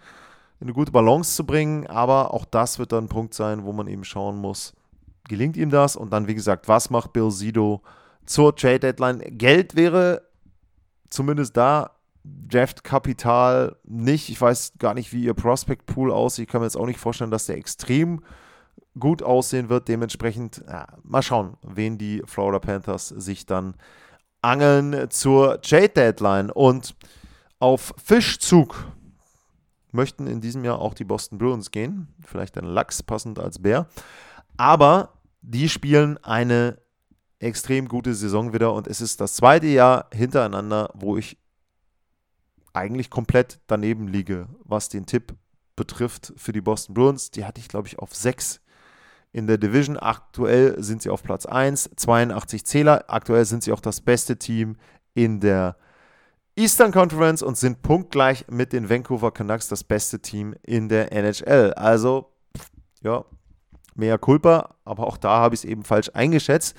[0.62, 3.74] in eine gute Balance zu bringen, aber auch das wird dann ein Punkt sein, wo
[3.74, 4.74] man eben schauen muss,
[5.28, 5.98] gelingt ihm das?
[5.98, 7.82] Und dann, wie gesagt, was macht Bill Sido
[8.26, 9.20] zur Trade Deadline?
[9.38, 10.31] Geld wäre
[11.12, 11.92] zumindest da
[12.24, 14.30] Draft-Kapital nicht.
[14.30, 16.48] Ich weiß gar nicht, wie ihr Prospect-Pool aussieht.
[16.48, 18.24] Ich kann mir jetzt auch nicht vorstellen, dass der extrem
[18.98, 19.88] gut aussehen wird.
[19.88, 23.76] Dementsprechend, ja, mal schauen, wen die Florida Panthers sich dann
[24.42, 26.52] angeln zur Trade-Deadline.
[26.52, 26.96] Und
[27.60, 28.88] auf Fischzug
[29.92, 32.08] möchten in diesem Jahr auch die Boston Bruins gehen.
[32.26, 33.88] Vielleicht ein Lachs passend als Bär.
[34.58, 36.78] Aber die spielen eine
[37.42, 41.38] extrem gute Saison wieder und es ist das zweite Jahr hintereinander, wo ich
[42.74, 45.34] eigentlich komplett daneben liege, was den Tipp
[45.76, 47.32] betrifft für die Boston Bruins.
[47.32, 48.62] Die hatte ich, glaube ich, auf 6
[49.34, 49.98] in der Division.
[49.98, 53.06] Aktuell sind sie auf Platz 1, 82 Zähler.
[53.08, 54.78] Aktuell sind sie auch das beste Team
[55.14, 55.76] in der
[56.56, 61.74] Eastern Conference und sind punktgleich mit den Vancouver Canucks das beste Team in der NHL.
[61.74, 62.32] Also,
[63.02, 63.26] ja,
[63.96, 66.76] mehr Culpa, aber auch da habe ich es eben falsch eingeschätzt.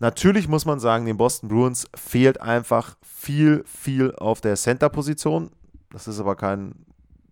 [0.00, 5.50] Natürlich muss man sagen, den Boston Bruins fehlt einfach viel, viel auf der Center-Position.
[5.92, 6.74] Das ist aber kein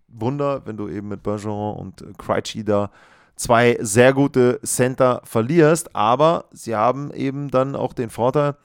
[0.07, 2.91] Wunder, wenn du eben mit Bergeron und Krejci da
[3.35, 5.95] zwei sehr gute Center verlierst.
[5.95, 8.55] Aber sie haben eben dann auch den Vorteil,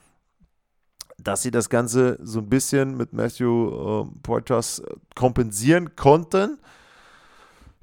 [1.17, 4.83] dass sie das Ganze so ein bisschen mit Matthew äh, Poitras
[5.15, 6.59] kompensieren konnten.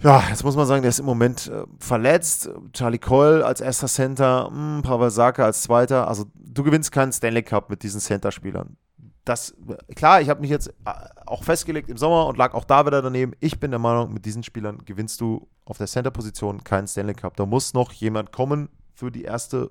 [0.03, 2.50] Ja, jetzt muss man sagen, der ist im Moment äh, verletzt.
[2.72, 6.09] Charlie Cole als erster Center, mh, hm, Pavel Saka als zweiter.
[6.09, 8.76] Also du gewinnst keinen Stanley Cup mit diesen Center-Spielern.
[9.24, 9.55] Das,
[9.94, 10.92] klar, ich habe mich jetzt äh,
[11.24, 13.32] auch festgelegt im Sommer und lag auch da wieder daneben.
[13.38, 17.36] Ich bin der Meinung, mit diesen Spielern gewinnst du auf der Center-Position keinen Stanley Cup.
[17.36, 19.70] Da muss noch jemand kommen für die erste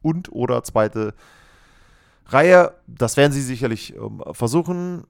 [0.00, 1.12] und oder zweite
[2.24, 2.74] Reihe.
[2.86, 5.04] Das werden sie sicherlich ähm, versuchen.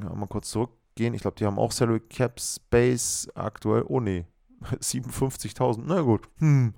[0.00, 1.14] Ja, mal kurz zurück gehen.
[1.14, 3.84] Ich glaube, die haben auch Salary Cap Space aktuell.
[3.88, 4.26] Oh nee,
[4.80, 5.84] 57.000.
[5.86, 6.28] Na gut.
[6.38, 6.74] Hm.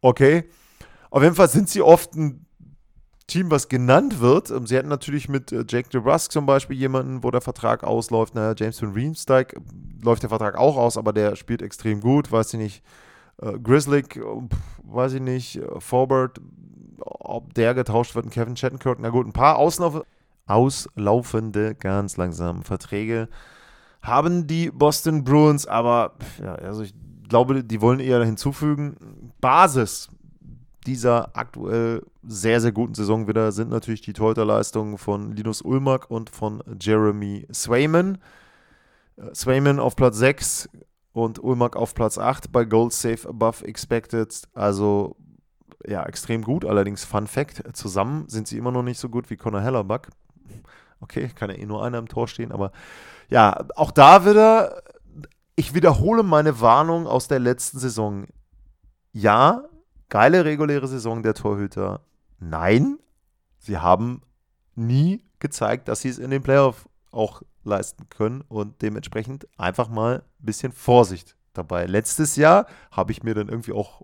[0.00, 0.48] Okay.
[1.10, 2.44] Auf jeden Fall sind sie oft ein
[3.28, 4.50] Team, was genannt wird.
[4.50, 8.34] Ähm, sie hätten natürlich mit äh, Jake DeBrusque zum Beispiel jemanden, wo der Vertrag ausläuft.
[8.34, 9.60] Naja, James Van Riemsdyk äh,
[10.02, 12.32] läuft der Vertrag auch aus, aber der spielt extrem gut.
[12.32, 12.82] Weiß ich nicht.
[13.40, 14.02] Äh, Grizzly,
[14.82, 15.60] weiß ich nicht.
[15.78, 16.40] Forward,
[17.00, 18.30] ob der getauscht wird.
[18.30, 18.98] Kevin Chattenkirk.
[18.98, 20.02] Na gut, ein paar Auslauf
[20.46, 23.28] auslaufende, ganz langsam Verträge
[24.02, 26.94] haben die Boston Bruins, aber ja, also ich
[27.28, 28.96] glaube, die wollen eher hinzufügen.
[29.40, 30.08] Basis
[30.86, 36.30] dieser aktuell sehr, sehr guten Saison wieder sind natürlich die Torhüterleistungen von Linus Ulmark und
[36.30, 38.18] von Jeremy Swayman.
[39.16, 40.68] Äh, Swayman auf Platz 6
[41.12, 44.42] und Ulmark auf Platz 8 bei Gold Safe Above Expected.
[44.54, 45.16] Also
[45.86, 46.64] ja, extrem gut.
[46.64, 50.08] Allerdings Fun Fact, zusammen sind sie immer noch nicht so gut wie Conor Hellerbuck.
[51.00, 52.72] Okay, kann ja eh nur einer im Tor stehen, aber
[53.28, 54.82] ja, auch da wieder,
[55.56, 58.26] ich wiederhole meine Warnung aus der letzten Saison.
[59.12, 59.64] Ja,
[60.08, 62.00] geile reguläre Saison der Torhüter.
[62.38, 62.98] Nein,
[63.58, 64.22] sie haben
[64.74, 70.22] nie gezeigt, dass sie es in den Playoff auch leisten können und dementsprechend einfach mal
[70.40, 71.86] ein bisschen Vorsicht dabei.
[71.86, 74.02] Letztes Jahr habe ich mir dann irgendwie auch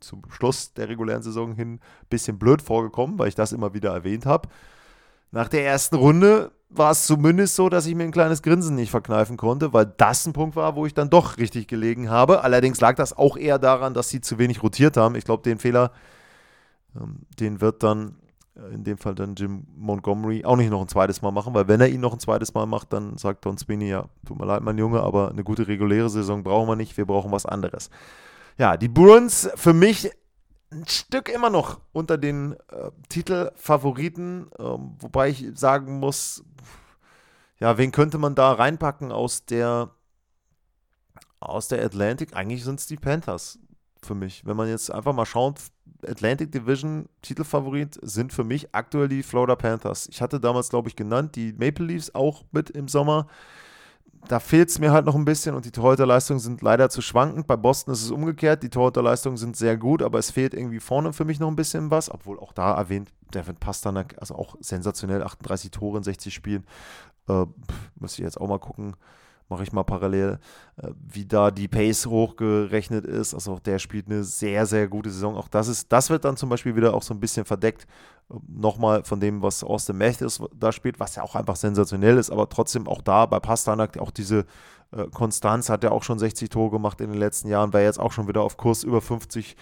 [0.00, 3.92] zum Schluss der regulären Saison hin ein bisschen blöd vorgekommen, weil ich das immer wieder
[3.92, 4.48] erwähnt habe.
[5.30, 8.90] Nach der ersten Runde war es zumindest so, dass ich mir ein kleines Grinsen nicht
[8.90, 12.42] verkneifen konnte, weil das ein Punkt war, wo ich dann doch richtig gelegen habe.
[12.42, 15.14] Allerdings lag das auch eher daran, dass sie zu wenig rotiert haben.
[15.14, 15.92] Ich glaube, den Fehler,
[16.96, 18.16] ähm, den wird dann
[18.56, 21.68] äh, in dem Fall dann Jim Montgomery auch nicht noch ein zweites Mal machen, weil
[21.68, 24.46] wenn er ihn noch ein zweites Mal macht, dann sagt Don Sweeney, ja, tut mir
[24.46, 27.90] leid, mein Junge, aber eine gute reguläre Saison brauchen wir nicht, wir brauchen was anderes.
[28.58, 30.10] Ja, die Bruins für mich
[30.74, 36.44] ein Stück immer noch unter den äh, Titelfavoriten, ähm, wobei ich sagen muss,
[37.58, 39.90] ja, wen könnte man da reinpacken aus der
[41.40, 42.34] aus der Atlantic?
[42.34, 43.58] Eigentlich sind es die Panthers
[44.02, 44.44] für mich.
[44.46, 45.60] Wenn man jetzt einfach mal schaut,
[46.06, 50.08] Atlantic Division Titelfavorit sind für mich aktuell die Florida Panthers.
[50.08, 53.26] Ich hatte damals, glaube ich, genannt, die Maple Leafs auch mit im Sommer
[54.28, 57.46] da fehlt es mir halt noch ein bisschen und die Torhüterleistungen sind leider zu schwankend.
[57.46, 58.62] Bei Boston ist es umgekehrt.
[58.62, 61.90] Die Torhüterleistungen sind sehr gut, aber es fehlt irgendwie vorne für mich noch ein bisschen
[61.90, 62.10] was.
[62.10, 66.64] Obwohl auch da erwähnt, Devin Pasternak, also auch sensationell, 38 Tore in 60 Spielen.
[67.28, 67.46] Äh,
[67.96, 68.96] muss ich jetzt auch mal gucken
[69.48, 70.38] mache ich mal parallel,
[70.76, 73.34] äh, wie da die Pace hochgerechnet ist.
[73.34, 75.36] Also auch der spielt eine sehr, sehr gute Saison.
[75.36, 77.86] Auch das ist, das wird dann zum Beispiel wieder auch so ein bisschen verdeckt.
[78.30, 82.30] Äh, nochmal von dem, was Austin Matthews da spielt, was ja auch einfach sensationell ist,
[82.30, 84.46] aber trotzdem auch da bei Pastanak auch diese
[84.92, 88.00] äh, Konstanz hat er auch schon 60 Tore gemacht in den letzten Jahren, wäre jetzt
[88.00, 89.56] auch schon wieder auf Kurs über 50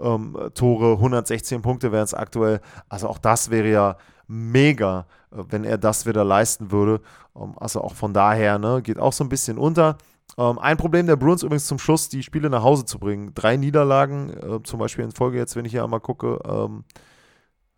[0.00, 2.60] ähm, Tore, 116 Punkte wären es aktuell.
[2.88, 3.96] Also auch das wäre ja
[4.30, 7.00] mega, äh, wenn er das wieder leisten würde.
[7.36, 9.98] Ähm, also auch von daher, ne, geht auch so ein bisschen unter.
[10.38, 13.34] Ähm, ein Problem der Bruins übrigens zum Schluss, die Spiele nach Hause zu bringen.
[13.34, 16.38] Drei Niederlagen, äh, zum Beispiel in Folge jetzt, wenn ich hier einmal gucke.
[16.44, 16.84] Ähm,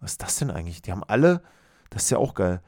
[0.01, 0.83] was ist das denn eigentlich?
[0.83, 1.43] Die haben alle,
[1.91, 2.61] das ist ja auch geil.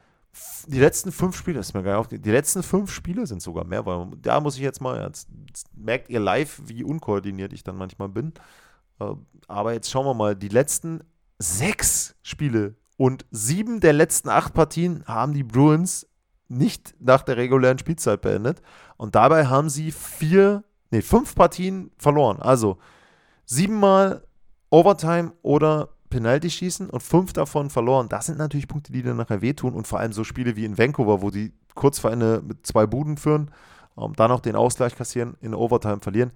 [0.67, 2.23] Die letzten fünf Spiele, das ist mir geil aufgegeben.
[2.23, 5.69] Die letzten fünf Spiele sind sogar mehr, weil da muss ich jetzt mal, jetzt, jetzt
[5.77, 8.33] merkt ihr live, wie unkoordiniert ich dann manchmal bin.
[8.99, 9.13] Äh,
[9.47, 11.01] aber jetzt schauen wir mal, die letzten
[11.37, 16.07] sechs Spiele und sieben der letzten acht Partien haben die Bruins
[16.47, 18.61] nicht nach der regulären Spielzeit beendet.
[18.97, 22.39] Und dabei haben sie vier, nee, fünf Partien verloren.
[22.39, 22.77] Also
[23.45, 24.23] siebenmal
[24.69, 28.07] Overtime oder Penalty schießen und fünf davon verloren.
[28.09, 29.73] Das sind natürlich Punkte, die dann nachher wehtun.
[29.73, 32.85] Und vor allem so Spiele wie in Vancouver, wo die kurz vor Ende mit zwei
[32.85, 33.51] Buden führen,
[33.95, 36.31] um, dann noch den Ausgleich kassieren, in Overtime verlieren.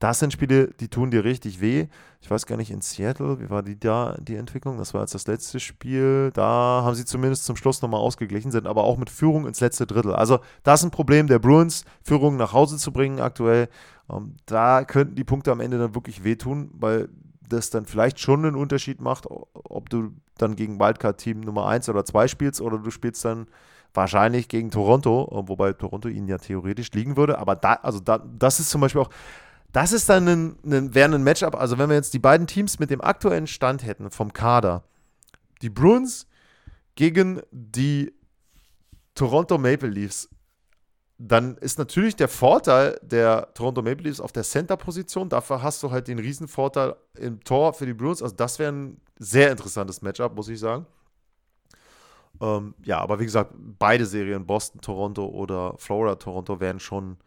[0.00, 1.86] Das sind Spiele, die tun dir richtig weh.
[2.22, 4.78] Ich weiß gar nicht, in Seattle, wie war die da, die Entwicklung?
[4.78, 6.30] Das war jetzt das letzte Spiel.
[6.32, 9.86] Da haben sie zumindest zum Schluss nochmal ausgeglichen, sind aber auch mit Führung ins letzte
[9.86, 10.14] Drittel.
[10.14, 13.68] Also, das ist ein Problem der Bruins, Führung nach Hause zu bringen aktuell.
[14.10, 17.10] Ähm, da könnten die Punkte am Ende dann wirklich wehtun, weil
[17.46, 22.06] das dann vielleicht schon einen Unterschied macht, ob du dann gegen Wildcard-Team Nummer 1 oder
[22.06, 23.48] 2 spielst oder du spielst dann
[23.92, 27.38] wahrscheinlich gegen Toronto, wobei Toronto ihnen ja theoretisch liegen würde.
[27.38, 29.10] Aber da, also da, das ist zum Beispiel auch
[29.72, 31.54] das ist dann ein, ein, wäre ein Matchup.
[31.54, 34.82] Also, wenn wir jetzt die beiden Teams mit dem aktuellen Stand hätten vom Kader,
[35.62, 36.26] die Bruins
[36.94, 38.12] gegen die
[39.14, 40.28] Toronto Maple Leafs,
[41.18, 45.28] dann ist natürlich der Vorteil der Toronto Maple Leafs auf der Center-Position.
[45.28, 48.22] Dafür hast du halt den Riesenvorteil im Tor für die Bruins.
[48.22, 50.86] Also, das wäre ein sehr interessantes Matchup, muss ich sagen.
[52.40, 57.18] Ähm, ja, aber wie gesagt, beide Serien, Boston, Toronto oder Florida, Toronto, wären schon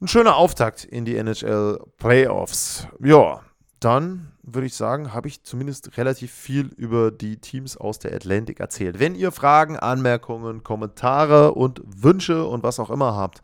[0.00, 2.86] ein schöner Auftakt in die NHL Playoffs.
[3.00, 3.42] Ja,
[3.80, 8.60] dann würde ich sagen, habe ich zumindest relativ viel über die Teams aus der Atlantic
[8.60, 9.00] erzählt.
[9.00, 13.42] Wenn ihr Fragen, Anmerkungen, Kommentare und Wünsche und was auch immer habt,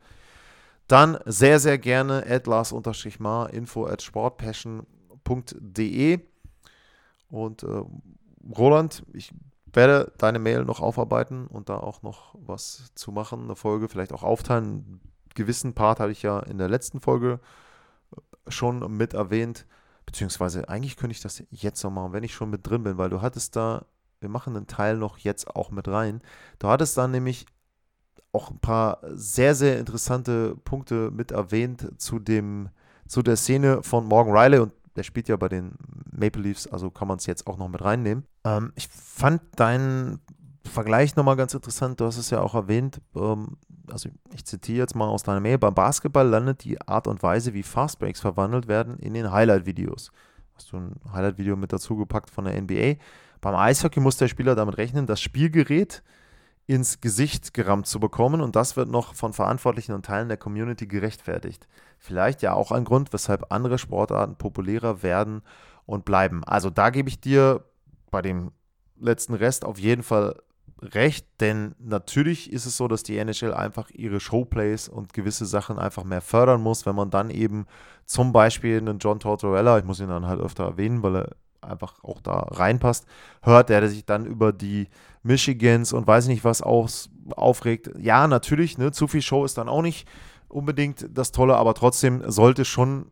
[0.86, 6.20] dann sehr, sehr gerne at Lars-Mar info at sportpassion.de
[7.30, 7.82] und äh,
[8.56, 9.32] Roland, ich
[9.72, 14.12] werde deine Mail noch aufarbeiten und da auch noch was zu machen, eine Folge, vielleicht
[14.12, 15.00] auch aufteilen.
[15.34, 17.40] Gewissen Part hatte ich ja in der letzten Folge
[18.48, 19.66] schon mit erwähnt,
[20.06, 23.10] beziehungsweise eigentlich könnte ich das jetzt noch machen, wenn ich schon mit drin bin, weil
[23.10, 23.86] du hattest da,
[24.20, 26.20] wir machen einen Teil noch jetzt auch mit rein.
[26.58, 27.46] Du hattest da nämlich
[28.32, 32.70] auch ein paar sehr, sehr interessante Punkte mit erwähnt zu dem,
[33.06, 35.72] zu der Szene von Morgan Riley und der spielt ja bei den
[36.10, 38.26] Maple Leafs, also kann man es jetzt auch noch mit reinnehmen.
[38.44, 40.20] Ähm, ich fand deinen
[40.64, 42.00] Vergleich nochmal ganz interessant.
[42.00, 43.00] Du hast es ja auch erwähnt.
[43.14, 43.56] Ähm,
[43.90, 47.54] also, ich zitiere jetzt mal aus deiner Mail: Beim Basketball landet die Art und Weise,
[47.54, 50.12] wie Fastbreaks verwandelt werden, in den Highlight-Videos.
[50.54, 52.94] Hast du ein Highlight-Video mit dazu gepackt von der NBA?
[53.40, 56.02] Beim Eishockey muss der Spieler damit rechnen, das Spielgerät
[56.66, 60.86] ins Gesicht gerammt zu bekommen und das wird noch von Verantwortlichen und Teilen der Community
[60.86, 61.66] gerechtfertigt.
[61.98, 65.42] Vielleicht ja auch ein Grund, weshalb andere Sportarten populärer werden
[65.86, 66.44] und bleiben.
[66.44, 67.64] Also da gebe ich dir
[68.10, 68.52] bei dem
[69.00, 70.36] letzten Rest auf jeden Fall
[70.82, 75.78] recht, denn natürlich ist es so, dass die NHL einfach ihre Showplays und gewisse Sachen
[75.78, 77.66] einfach mehr fördern muss, wenn man dann eben
[78.04, 81.30] zum Beispiel einen John Tortorella, ich muss ihn dann halt öfter erwähnen, weil er
[81.60, 83.06] einfach auch da reinpasst,
[83.42, 84.88] hört, der sich dann über die
[85.22, 87.90] Michigans und weiß nicht was aus, aufregt.
[87.98, 90.08] Ja, natürlich, ne, zu viel Show ist dann auch nicht
[90.48, 93.10] unbedingt das Tolle, aber trotzdem sollte schon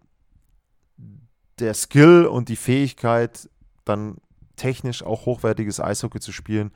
[1.60, 3.48] der Skill und die Fähigkeit,
[3.84, 4.16] dann
[4.56, 6.72] technisch auch hochwertiges Eishockey zu spielen,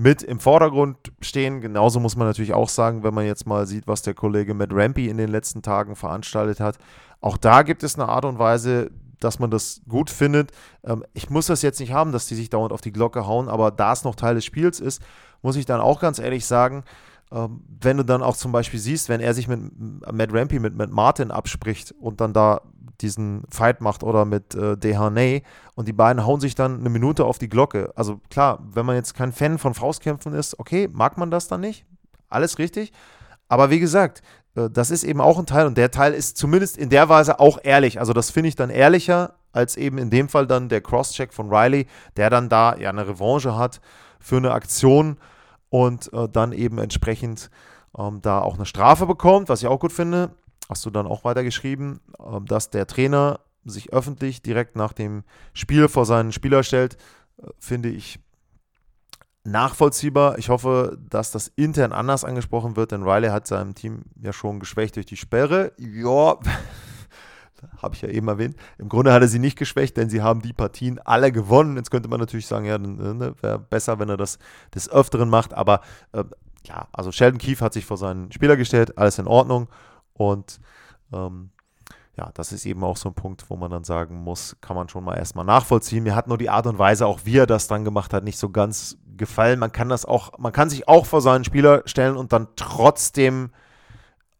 [0.00, 1.60] mit im Vordergrund stehen.
[1.60, 4.72] Genauso muss man natürlich auch sagen, wenn man jetzt mal sieht, was der Kollege Matt
[4.72, 6.78] Rampy in den letzten Tagen veranstaltet hat.
[7.20, 10.52] Auch da gibt es eine Art und Weise, dass man das gut findet.
[10.84, 13.50] Ähm, ich muss das jetzt nicht haben, dass die sich dauernd auf die Glocke hauen,
[13.50, 15.02] aber da es noch Teil des Spiels ist,
[15.42, 16.82] muss ich dann auch ganz ehrlich sagen,
[17.32, 19.60] ähm, wenn du dann auch zum Beispiel siehst, wenn er sich mit
[20.12, 22.62] Matt Rampy, mit Matt Martin abspricht und dann da
[23.00, 25.42] diesen Fight macht oder mit äh, Dehaney
[25.74, 27.92] und die beiden hauen sich dann eine Minute auf die Glocke.
[27.94, 31.60] Also klar, wenn man jetzt kein Fan von Faustkämpfen ist, okay, mag man das dann
[31.60, 31.86] nicht?
[32.28, 32.92] Alles richtig.
[33.48, 34.22] Aber wie gesagt,
[34.54, 37.40] äh, das ist eben auch ein Teil und der Teil ist zumindest in der Weise
[37.40, 38.00] auch ehrlich.
[38.00, 41.52] Also das finde ich dann ehrlicher als eben in dem Fall dann der Crosscheck von
[41.52, 43.80] Riley, der dann da ja eine Revanche hat
[44.20, 45.16] für eine Aktion
[45.70, 47.50] und äh, dann eben entsprechend
[47.96, 50.30] ähm, da auch eine Strafe bekommt, was ich auch gut finde.
[50.68, 55.88] Hast du dann auch weitergeschrieben, äh, dass der Trainer sich öffentlich direkt nach dem Spiel
[55.88, 56.96] vor seinen Spieler stellt,
[57.38, 58.20] äh, finde ich
[59.44, 60.38] nachvollziehbar.
[60.38, 64.60] Ich hoffe, dass das intern anders angesprochen wird, denn Riley hat seinem Team ja schon
[64.60, 65.72] geschwächt durch die Sperre.
[65.78, 66.38] Ja,
[67.82, 68.56] habe ich ja eben erwähnt.
[68.78, 71.76] Im Grunde hat er sie nicht geschwächt, denn sie haben die Partien alle gewonnen.
[71.76, 74.38] Jetzt könnte man natürlich sagen, ja, ne, wäre besser, wenn er das
[74.74, 75.54] des Öfteren macht.
[75.54, 75.80] Aber
[76.12, 76.24] äh,
[76.66, 79.68] ja, also Sheldon Keefe hat sich vor seinen Spieler gestellt, alles in Ordnung.
[80.14, 80.60] Und
[81.12, 81.50] ähm,
[82.16, 84.88] ja, das ist eben auch so ein Punkt, wo man dann sagen muss, kann man
[84.88, 86.02] schon mal erstmal nachvollziehen.
[86.02, 88.38] Mir hat nur die Art und Weise, auch wie er das dann gemacht hat, nicht
[88.38, 89.58] so ganz gefallen.
[89.58, 93.50] Man kann das auch, man kann sich auch vor seinen Spieler stellen und dann trotzdem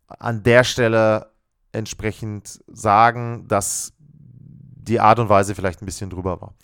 [0.09, 1.31] an der Stelle
[1.73, 6.55] entsprechend sagen, dass die Art und Weise vielleicht ein bisschen drüber war.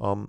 [0.00, 0.28] Ähm,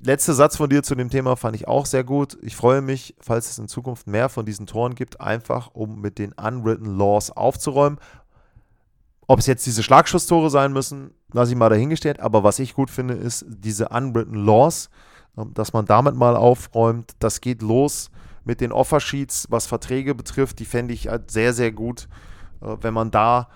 [0.00, 2.38] letzter Satz von dir zu dem Thema fand ich auch sehr gut.
[2.42, 6.18] Ich freue mich, falls es in Zukunft mehr von diesen Toren gibt, einfach um mit
[6.18, 7.98] den unwritten Laws aufzuräumen.
[9.26, 12.20] Ob es jetzt diese Schlagschusstore sein müssen, lasse ich mal dahingestellt.
[12.20, 14.88] Aber was ich gut finde, ist diese unwritten Laws,
[15.36, 17.12] ähm, dass man damit mal aufräumt.
[17.18, 18.10] Das geht los
[18.44, 20.58] mit den Offersheets, was Verträge betrifft.
[20.58, 22.08] Die fände ich halt sehr, sehr gut,
[22.60, 23.48] wenn man da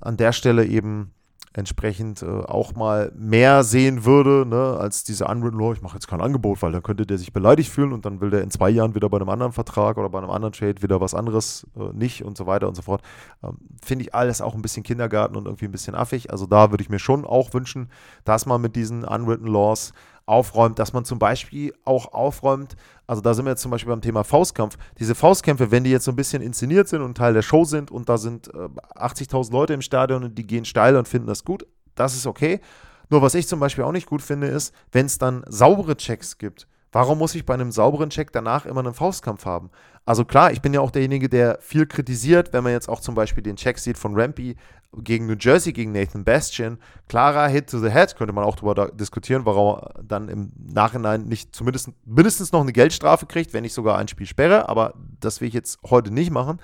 [0.00, 1.12] an der Stelle eben
[1.56, 6.06] entsprechend äh, auch mal mehr sehen würde, ne, als diese Unwritten Law, ich mache jetzt
[6.06, 8.68] kein Angebot, weil dann könnte der sich beleidigt fühlen und dann will der in zwei
[8.68, 11.94] Jahren wieder bei einem anderen Vertrag oder bei einem anderen Trade wieder was anderes äh,
[11.94, 13.00] nicht und so weiter und so fort.
[13.42, 16.30] Ähm, Finde ich alles auch ein bisschen Kindergarten und irgendwie ein bisschen affig.
[16.30, 17.88] Also da würde ich mir schon auch wünschen,
[18.24, 19.94] dass man mit diesen Unwritten Laws
[20.26, 24.02] aufräumt, dass man zum Beispiel auch aufräumt, also da sind wir jetzt zum Beispiel beim
[24.02, 24.76] Thema Faustkampf.
[24.98, 27.90] Diese Faustkämpfe, wenn die jetzt so ein bisschen inszeniert sind und Teil der Show sind
[27.90, 31.44] und da sind äh, 80.000 Leute im Stadion und die gehen steil und finden das
[31.44, 32.60] gut, das ist okay.
[33.08, 36.38] Nur was ich zum Beispiel auch nicht gut finde, ist, wenn es dann saubere Checks
[36.38, 36.66] gibt.
[36.96, 39.68] Warum muss ich bei einem sauberen Check danach immer einen Faustkampf haben?
[40.06, 43.14] Also klar, ich bin ja auch derjenige, der viel kritisiert, wenn man jetzt auch zum
[43.14, 44.56] Beispiel den Check sieht von Rampy,
[45.02, 46.78] gegen New Jersey, gegen Nathan Bastian.
[47.06, 51.26] Klarer Hit to the Head, könnte man auch darüber diskutieren, warum er dann im Nachhinein
[51.26, 54.70] nicht zumindest mindestens noch eine Geldstrafe kriegt, wenn nicht sogar ein Spiel sperre.
[54.70, 56.62] Aber das will ich jetzt heute nicht machen.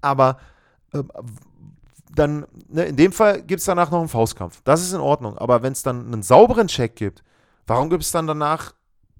[0.00, 0.38] Aber
[0.94, 1.02] äh,
[2.14, 4.62] dann, ne, in dem Fall gibt es danach noch einen Faustkampf.
[4.64, 5.36] Das ist in Ordnung.
[5.36, 7.22] Aber wenn es dann einen sauberen Check gibt,
[7.66, 8.72] warum gibt es dann danach,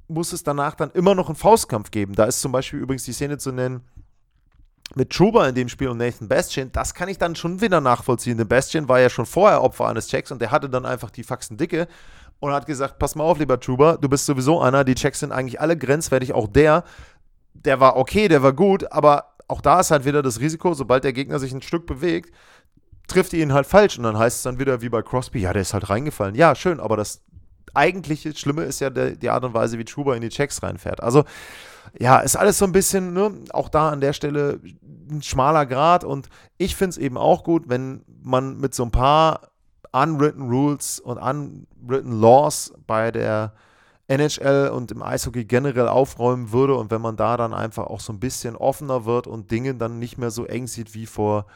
[0.08, 2.14] muss es danach dann immer noch einen Faustkampf geben?
[2.14, 3.82] Da ist zum Beispiel übrigens die Szene zu nennen,
[4.94, 8.38] mit Truba in dem Spiel und Nathan Bastian, das kann ich dann schon wieder nachvollziehen.
[8.38, 11.24] Denn Bastian war ja schon vorher Opfer eines Checks und der hatte dann einfach die
[11.24, 11.88] Faxen dicke
[12.38, 15.32] und hat gesagt, pass mal auf, lieber Truba, du bist sowieso einer, die Checks sind
[15.32, 16.84] eigentlich alle grenzwertig, auch der,
[17.54, 21.04] der war okay, der war gut, aber auch da ist halt wieder das Risiko, sobald
[21.04, 22.32] der Gegner sich ein Stück bewegt,
[23.08, 25.52] trifft ihr ihn halt falsch und dann heißt es dann wieder wie bei Crosby, ja,
[25.52, 26.34] der ist halt reingefallen.
[26.34, 27.22] Ja, schön, aber das
[27.76, 31.02] eigentliche Schlimme ist ja der, die Art und Weise, wie Truba in die Checks reinfährt.
[31.02, 31.24] Also,
[31.98, 34.60] ja, ist alles so ein bisschen, ne, auch da an der Stelle
[35.10, 38.90] ein schmaler Grad und ich finde es eben auch gut, wenn man mit so ein
[38.90, 39.52] paar
[39.92, 43.52] unwritten Rules und unwritten Laws bei der
[44.08, 48.12] NHL und im Eishockey generell aufräumen würde und wenn man da dann einfach auch so
[48.12, 51.46] ein bisschen offener wird und Dinge dann nicht mehr so eng sieht wie vor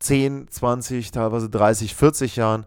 [0.00, 2.66] 10, 20, teilweise 30, 40 Jahren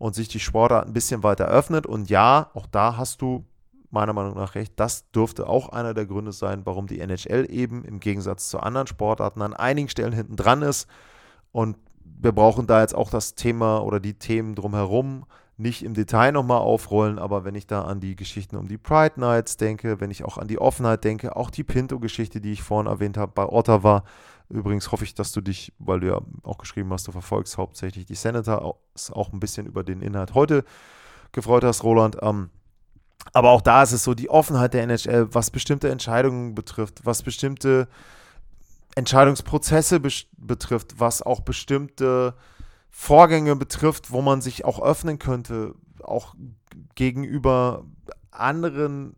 [0.00, 1.86] und sich die Sportart ein bisschen weiter öffnet.
[1.86, 3.44] Und ja, auch da hast du
[3.90, 4.72] meiner Meinung nach recht.
[4.76, 8.86] Das dürfte auch einer der Gründe sein, warum die NHL eben im Gegensatz zu anderen
[8.86, 10.88] Sportarten an einigen Stellen hinten dran ist.
[11.52, 15.26] Und wir brauchen da jetzt auch das Thema oder die Themen drumherum
[15.58, 19.20] nicht im Detail nochmal aufrollen, aber wenn ich da an die Geschichten um die Pride
[19.20, 22.90] Nights denke, wenn ich auch an die Offenheit denke, auch die Pinto-Geschichte, die ich vorhin
[22.90, 24.04] erwähnt habe bei Ottawa,
[24.50, 28.04] Übrigens hoffe ich, dass du dich, weil du ja auch geschrieben hast, du verfolgst hauptsächlich
[28.06, 28.76] die Senator,
[29.12, 30.64] auch ein bisschen über den Inhalt heute
[31.32, 32.16] gefreut hast, Roland.
[32.20, 32.50] Ähm,
[33.32, 37.22] aber auch da ist es so, die Offenheit der NHL, was bestimmte Entscheidungen betrifft, was
[37.22, 37.88] bestimmte
[38.96, 42.34] Entscheidungsprozesse be betrifft, was auch bestimmte
[42.90, 46.34] Vorgänge betrifft, wo man sich auch öffnen könnte, auch
[46.96, 47.84] gegenüber
[48.32, 49.14] anderen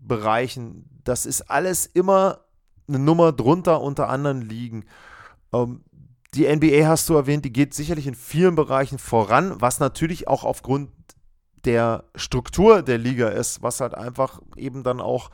[0.00, 0.88] Bereichen.
[1.04, 2.40] Das ist alles immer
[2.90, 4.84] eine Nummer drunter unter anderen liegen.
[5.52, 5.82] Ähm,
[6.34, 10.44] die NBA hast du erwähnt, die geht sicherlich in vielen Bereichen voran, was natürlich auch
[10.44, 10.90] aufgrund
[11.64, 15.30] der Struktur der Liga ist, was halt einfach eben dann auch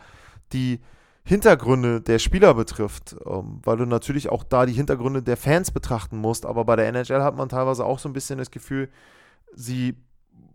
[0.53, 0.81] die
[1.25, 6.19] Hintergründe der Spieler betrifft, ähm, weil du natürlich auch da die Hintergründe der Fans betrachten
[6.19, 6.47] musst.
[6.47, 8.89] Aber bei der NHL hat man teilweise auch so ein bisschen das Gefühl,
[9.53, 9.97] sie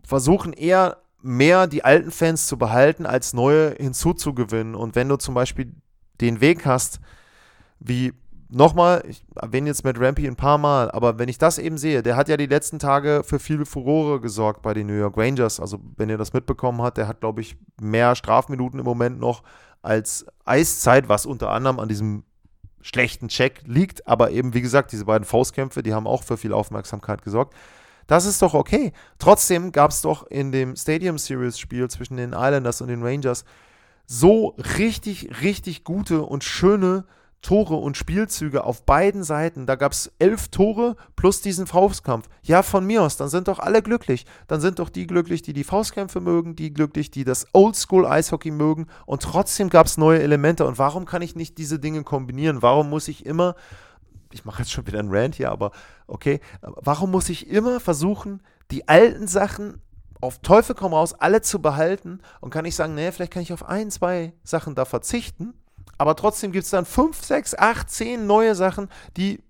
[0.02, 4.74] versuchen eher mehr die alten Fans zu behalten, als neue hinzuzugewinnen.
[4.74, 5.74] Und wenn du zum Beispiel
[6.20, 7.00] den Weg hast,
[7.80, 8.12] wie
[8.52, 12.02] nochmal, ich erwähne jetzt mit Rampy ein paar Mal, aber wenn ich das eben sehe,
[12.02, 15.58] der hat ja die letzten Tage für viele Furore gesorgt bei den New York Rangers.
[15.58, 19.42] Also, wenn ihr das mitbekommen habt, der hat, glaube ich, mehr Strafminuten im Moment noch
[19.80, 22.24] als Eiszeit, was unter anderem an diesem
[22.82, 24.06] schlechten Check liegt.
[24.06, 27.54] Aber eben, wie gesagt, diese beiden Faustkämpfe, die haben auch für viel Aufmerksamkeit gesorgt.
[28.06, 28.92] Das ist doch okay.
[29.18, 33.44] Trotzdem gab es doch in dem Stadium Series Spiel zwischen den Islanders und den Rangers
[34.06, 37.04] so richtig, richtig gute und schöne
[37.42, 39.66] Tore und Spielzüge auf beiden Seiten.
[39.66, 42.28] Da gab es elf Tore plus diesen Faustkampf.
[42.42, 44.24] Ja, von mir aus, dann sind doch alle glücklich.
[44.46, 48.86] Dann sind doch die glücklich, die die Faustkämpfe mögen, die glücklich, die das Oldschool-Eishockey mögen.
[49.06, 50.64] Und trotzdem gab es neue Elemente.
[50.64, 52.62] Und warum kann ich nicht diese Dinge kombinieren?
[52.62, 53.56] Warum muss ich immer,
[54.30, 55.72] ich mache jetzt schon wieder einen Rant hier, aber
[56.06, 58.40] okay, warum muss ich immer versuchen,
[58.70, 59.80] die alten Sachen
[60.22, 63.52] auf Teufel komm raus, alle zu behalten und kann ich sagen, nee, vielleicht kann ich
[63.52, 65.52] auf ein, zwei Sachen da verzichten,
[65.98, 69.42] aber trotzdem gibt es dann fünf, sechs, acht, zehn neue Sachen, die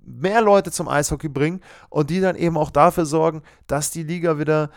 [0.00, 4.38] mehr Leute zum Eishockey bringen und die dann eben auch dafür sorgen, dass die Liga
[4.38, 4.70] wieder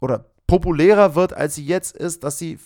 [0.00, 2.58] oder populärer wird, als sie jetzt ist, dass sie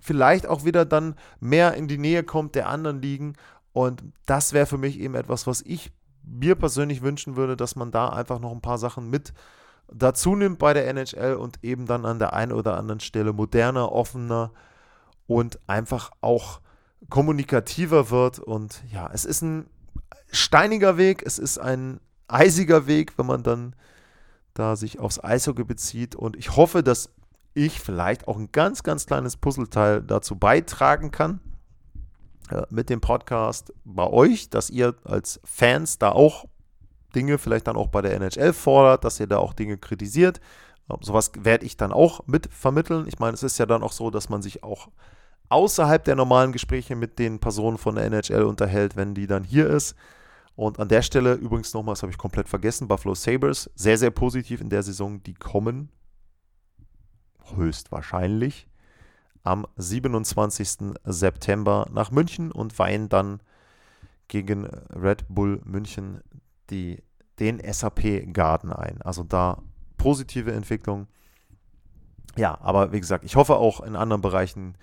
[0.00, 3.34] vielleicht auch wieder dann mehr in die Nähe kommt der anderen Ligen.
[3.72, 5.92] Und das wäre für mich eben etwas, was ich
[6.24, 9.32] mir persönlich wünschen würde, dass man da einfach noch ein paar Sachen mit
[9.92, 13.92] dazu nimmt bei der NHL und eben dann an der einen oder anderen Stelle moderner,
[13.92, 14.52] offener
[15.26, 16.60] und einfach auch
[17.08, 18.38] kommunikativer wird.
[18.38, 19.66] Und ja, es ist ein
[20.30, 23.74] steiniger Weg, es ist ein eisiger Weg, wenn man dann
[24.54, 26.14] da sich aufs Eishockey bezieht.
[26.14, 27.10] Und ich hoffe, dass
[27.54, 31.40] ich vielleicht auch ein ganz, ganz kleines Puzzleteil dazu beitragen kann
[32.50, 36.46] äh, mit dem Podcast bei euch, dass ihr als Fans da auch
[37.10, 40.40] Dinge vielleicht dann auch bei der NHL fordert, dass ihr da auch Dinge kritisiert.
[40.90, 43.06] Ähm, sowas werde ich dann auch mit vermitteln.
[43.06, 44.88] Ich meine, es ist ja dann auch so, dass man sich auch
[45.48, 49.68] außerhalb der normalen Gespräche mit den Personen von der NHL unterhält, wenn die dann hier
[49.68, 49.96] ist.
[50.56, 54.10] Und an der Stelle übrigens nochmal, das habe ich komplett vergessen, Buffalo Sabres, sehr, sehr
[54.10, 55.90] positiv in der Saison, die kommen
[57.56, 58.68] höchstwahrscheinlich
[59.42, 60.96] am 27.
[61.04, 63.40] September nach München und weihen dann
[64.28, 66.20] gegen Red Bull München
[66.70, 67.02] die,
[67.38, 69.00] den SAP Garden ein.
[69.02, 69.62] Also da
[69.96, 71.08] positive Entwicklung.
[72.36, 74.76] Ja, aber wie gesagt, ich hoffe auch in anderen Bereichen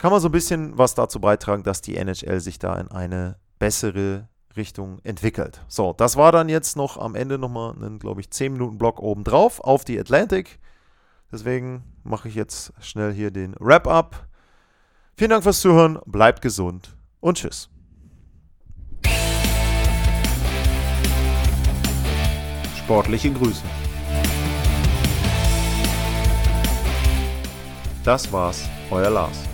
[0.00, 3.36] kann man so ein bisschen was dazu beitragen, dass die NHL sich da in eine
[3.58, 5.60] bessere Richtung entwickelt.
[5.68, 8.98] So, das war dann jetzt noch am Ende nochmal einen, glaube ich, 10 Minuten Block
[9.00, 10.58] obendrauf auf die Atlantic.
[11.30, 14.26] Deswegen mache ich jetzt schnell hier den Wrap-up.
[15.16, 17.68] Vielen Dank fürs Zuhören, bleibt gesund und tschüss.
[22.90, 23.62] Sportliche Grüße.
[28.02, 29.44] Das war's, euer Lars.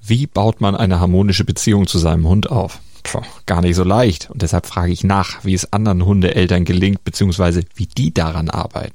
[0.00, 2.80] Wie baut man eine harmonische Beziehung zu seinem Hund auf?
[3.04, 4.28] Puh, gar nicht so leicht.
[4.28, 8.94] Und deshalb frage ich nach, wie es anderen Hundeeltern gelingt, beziehungsweise wie die daran arbeiten.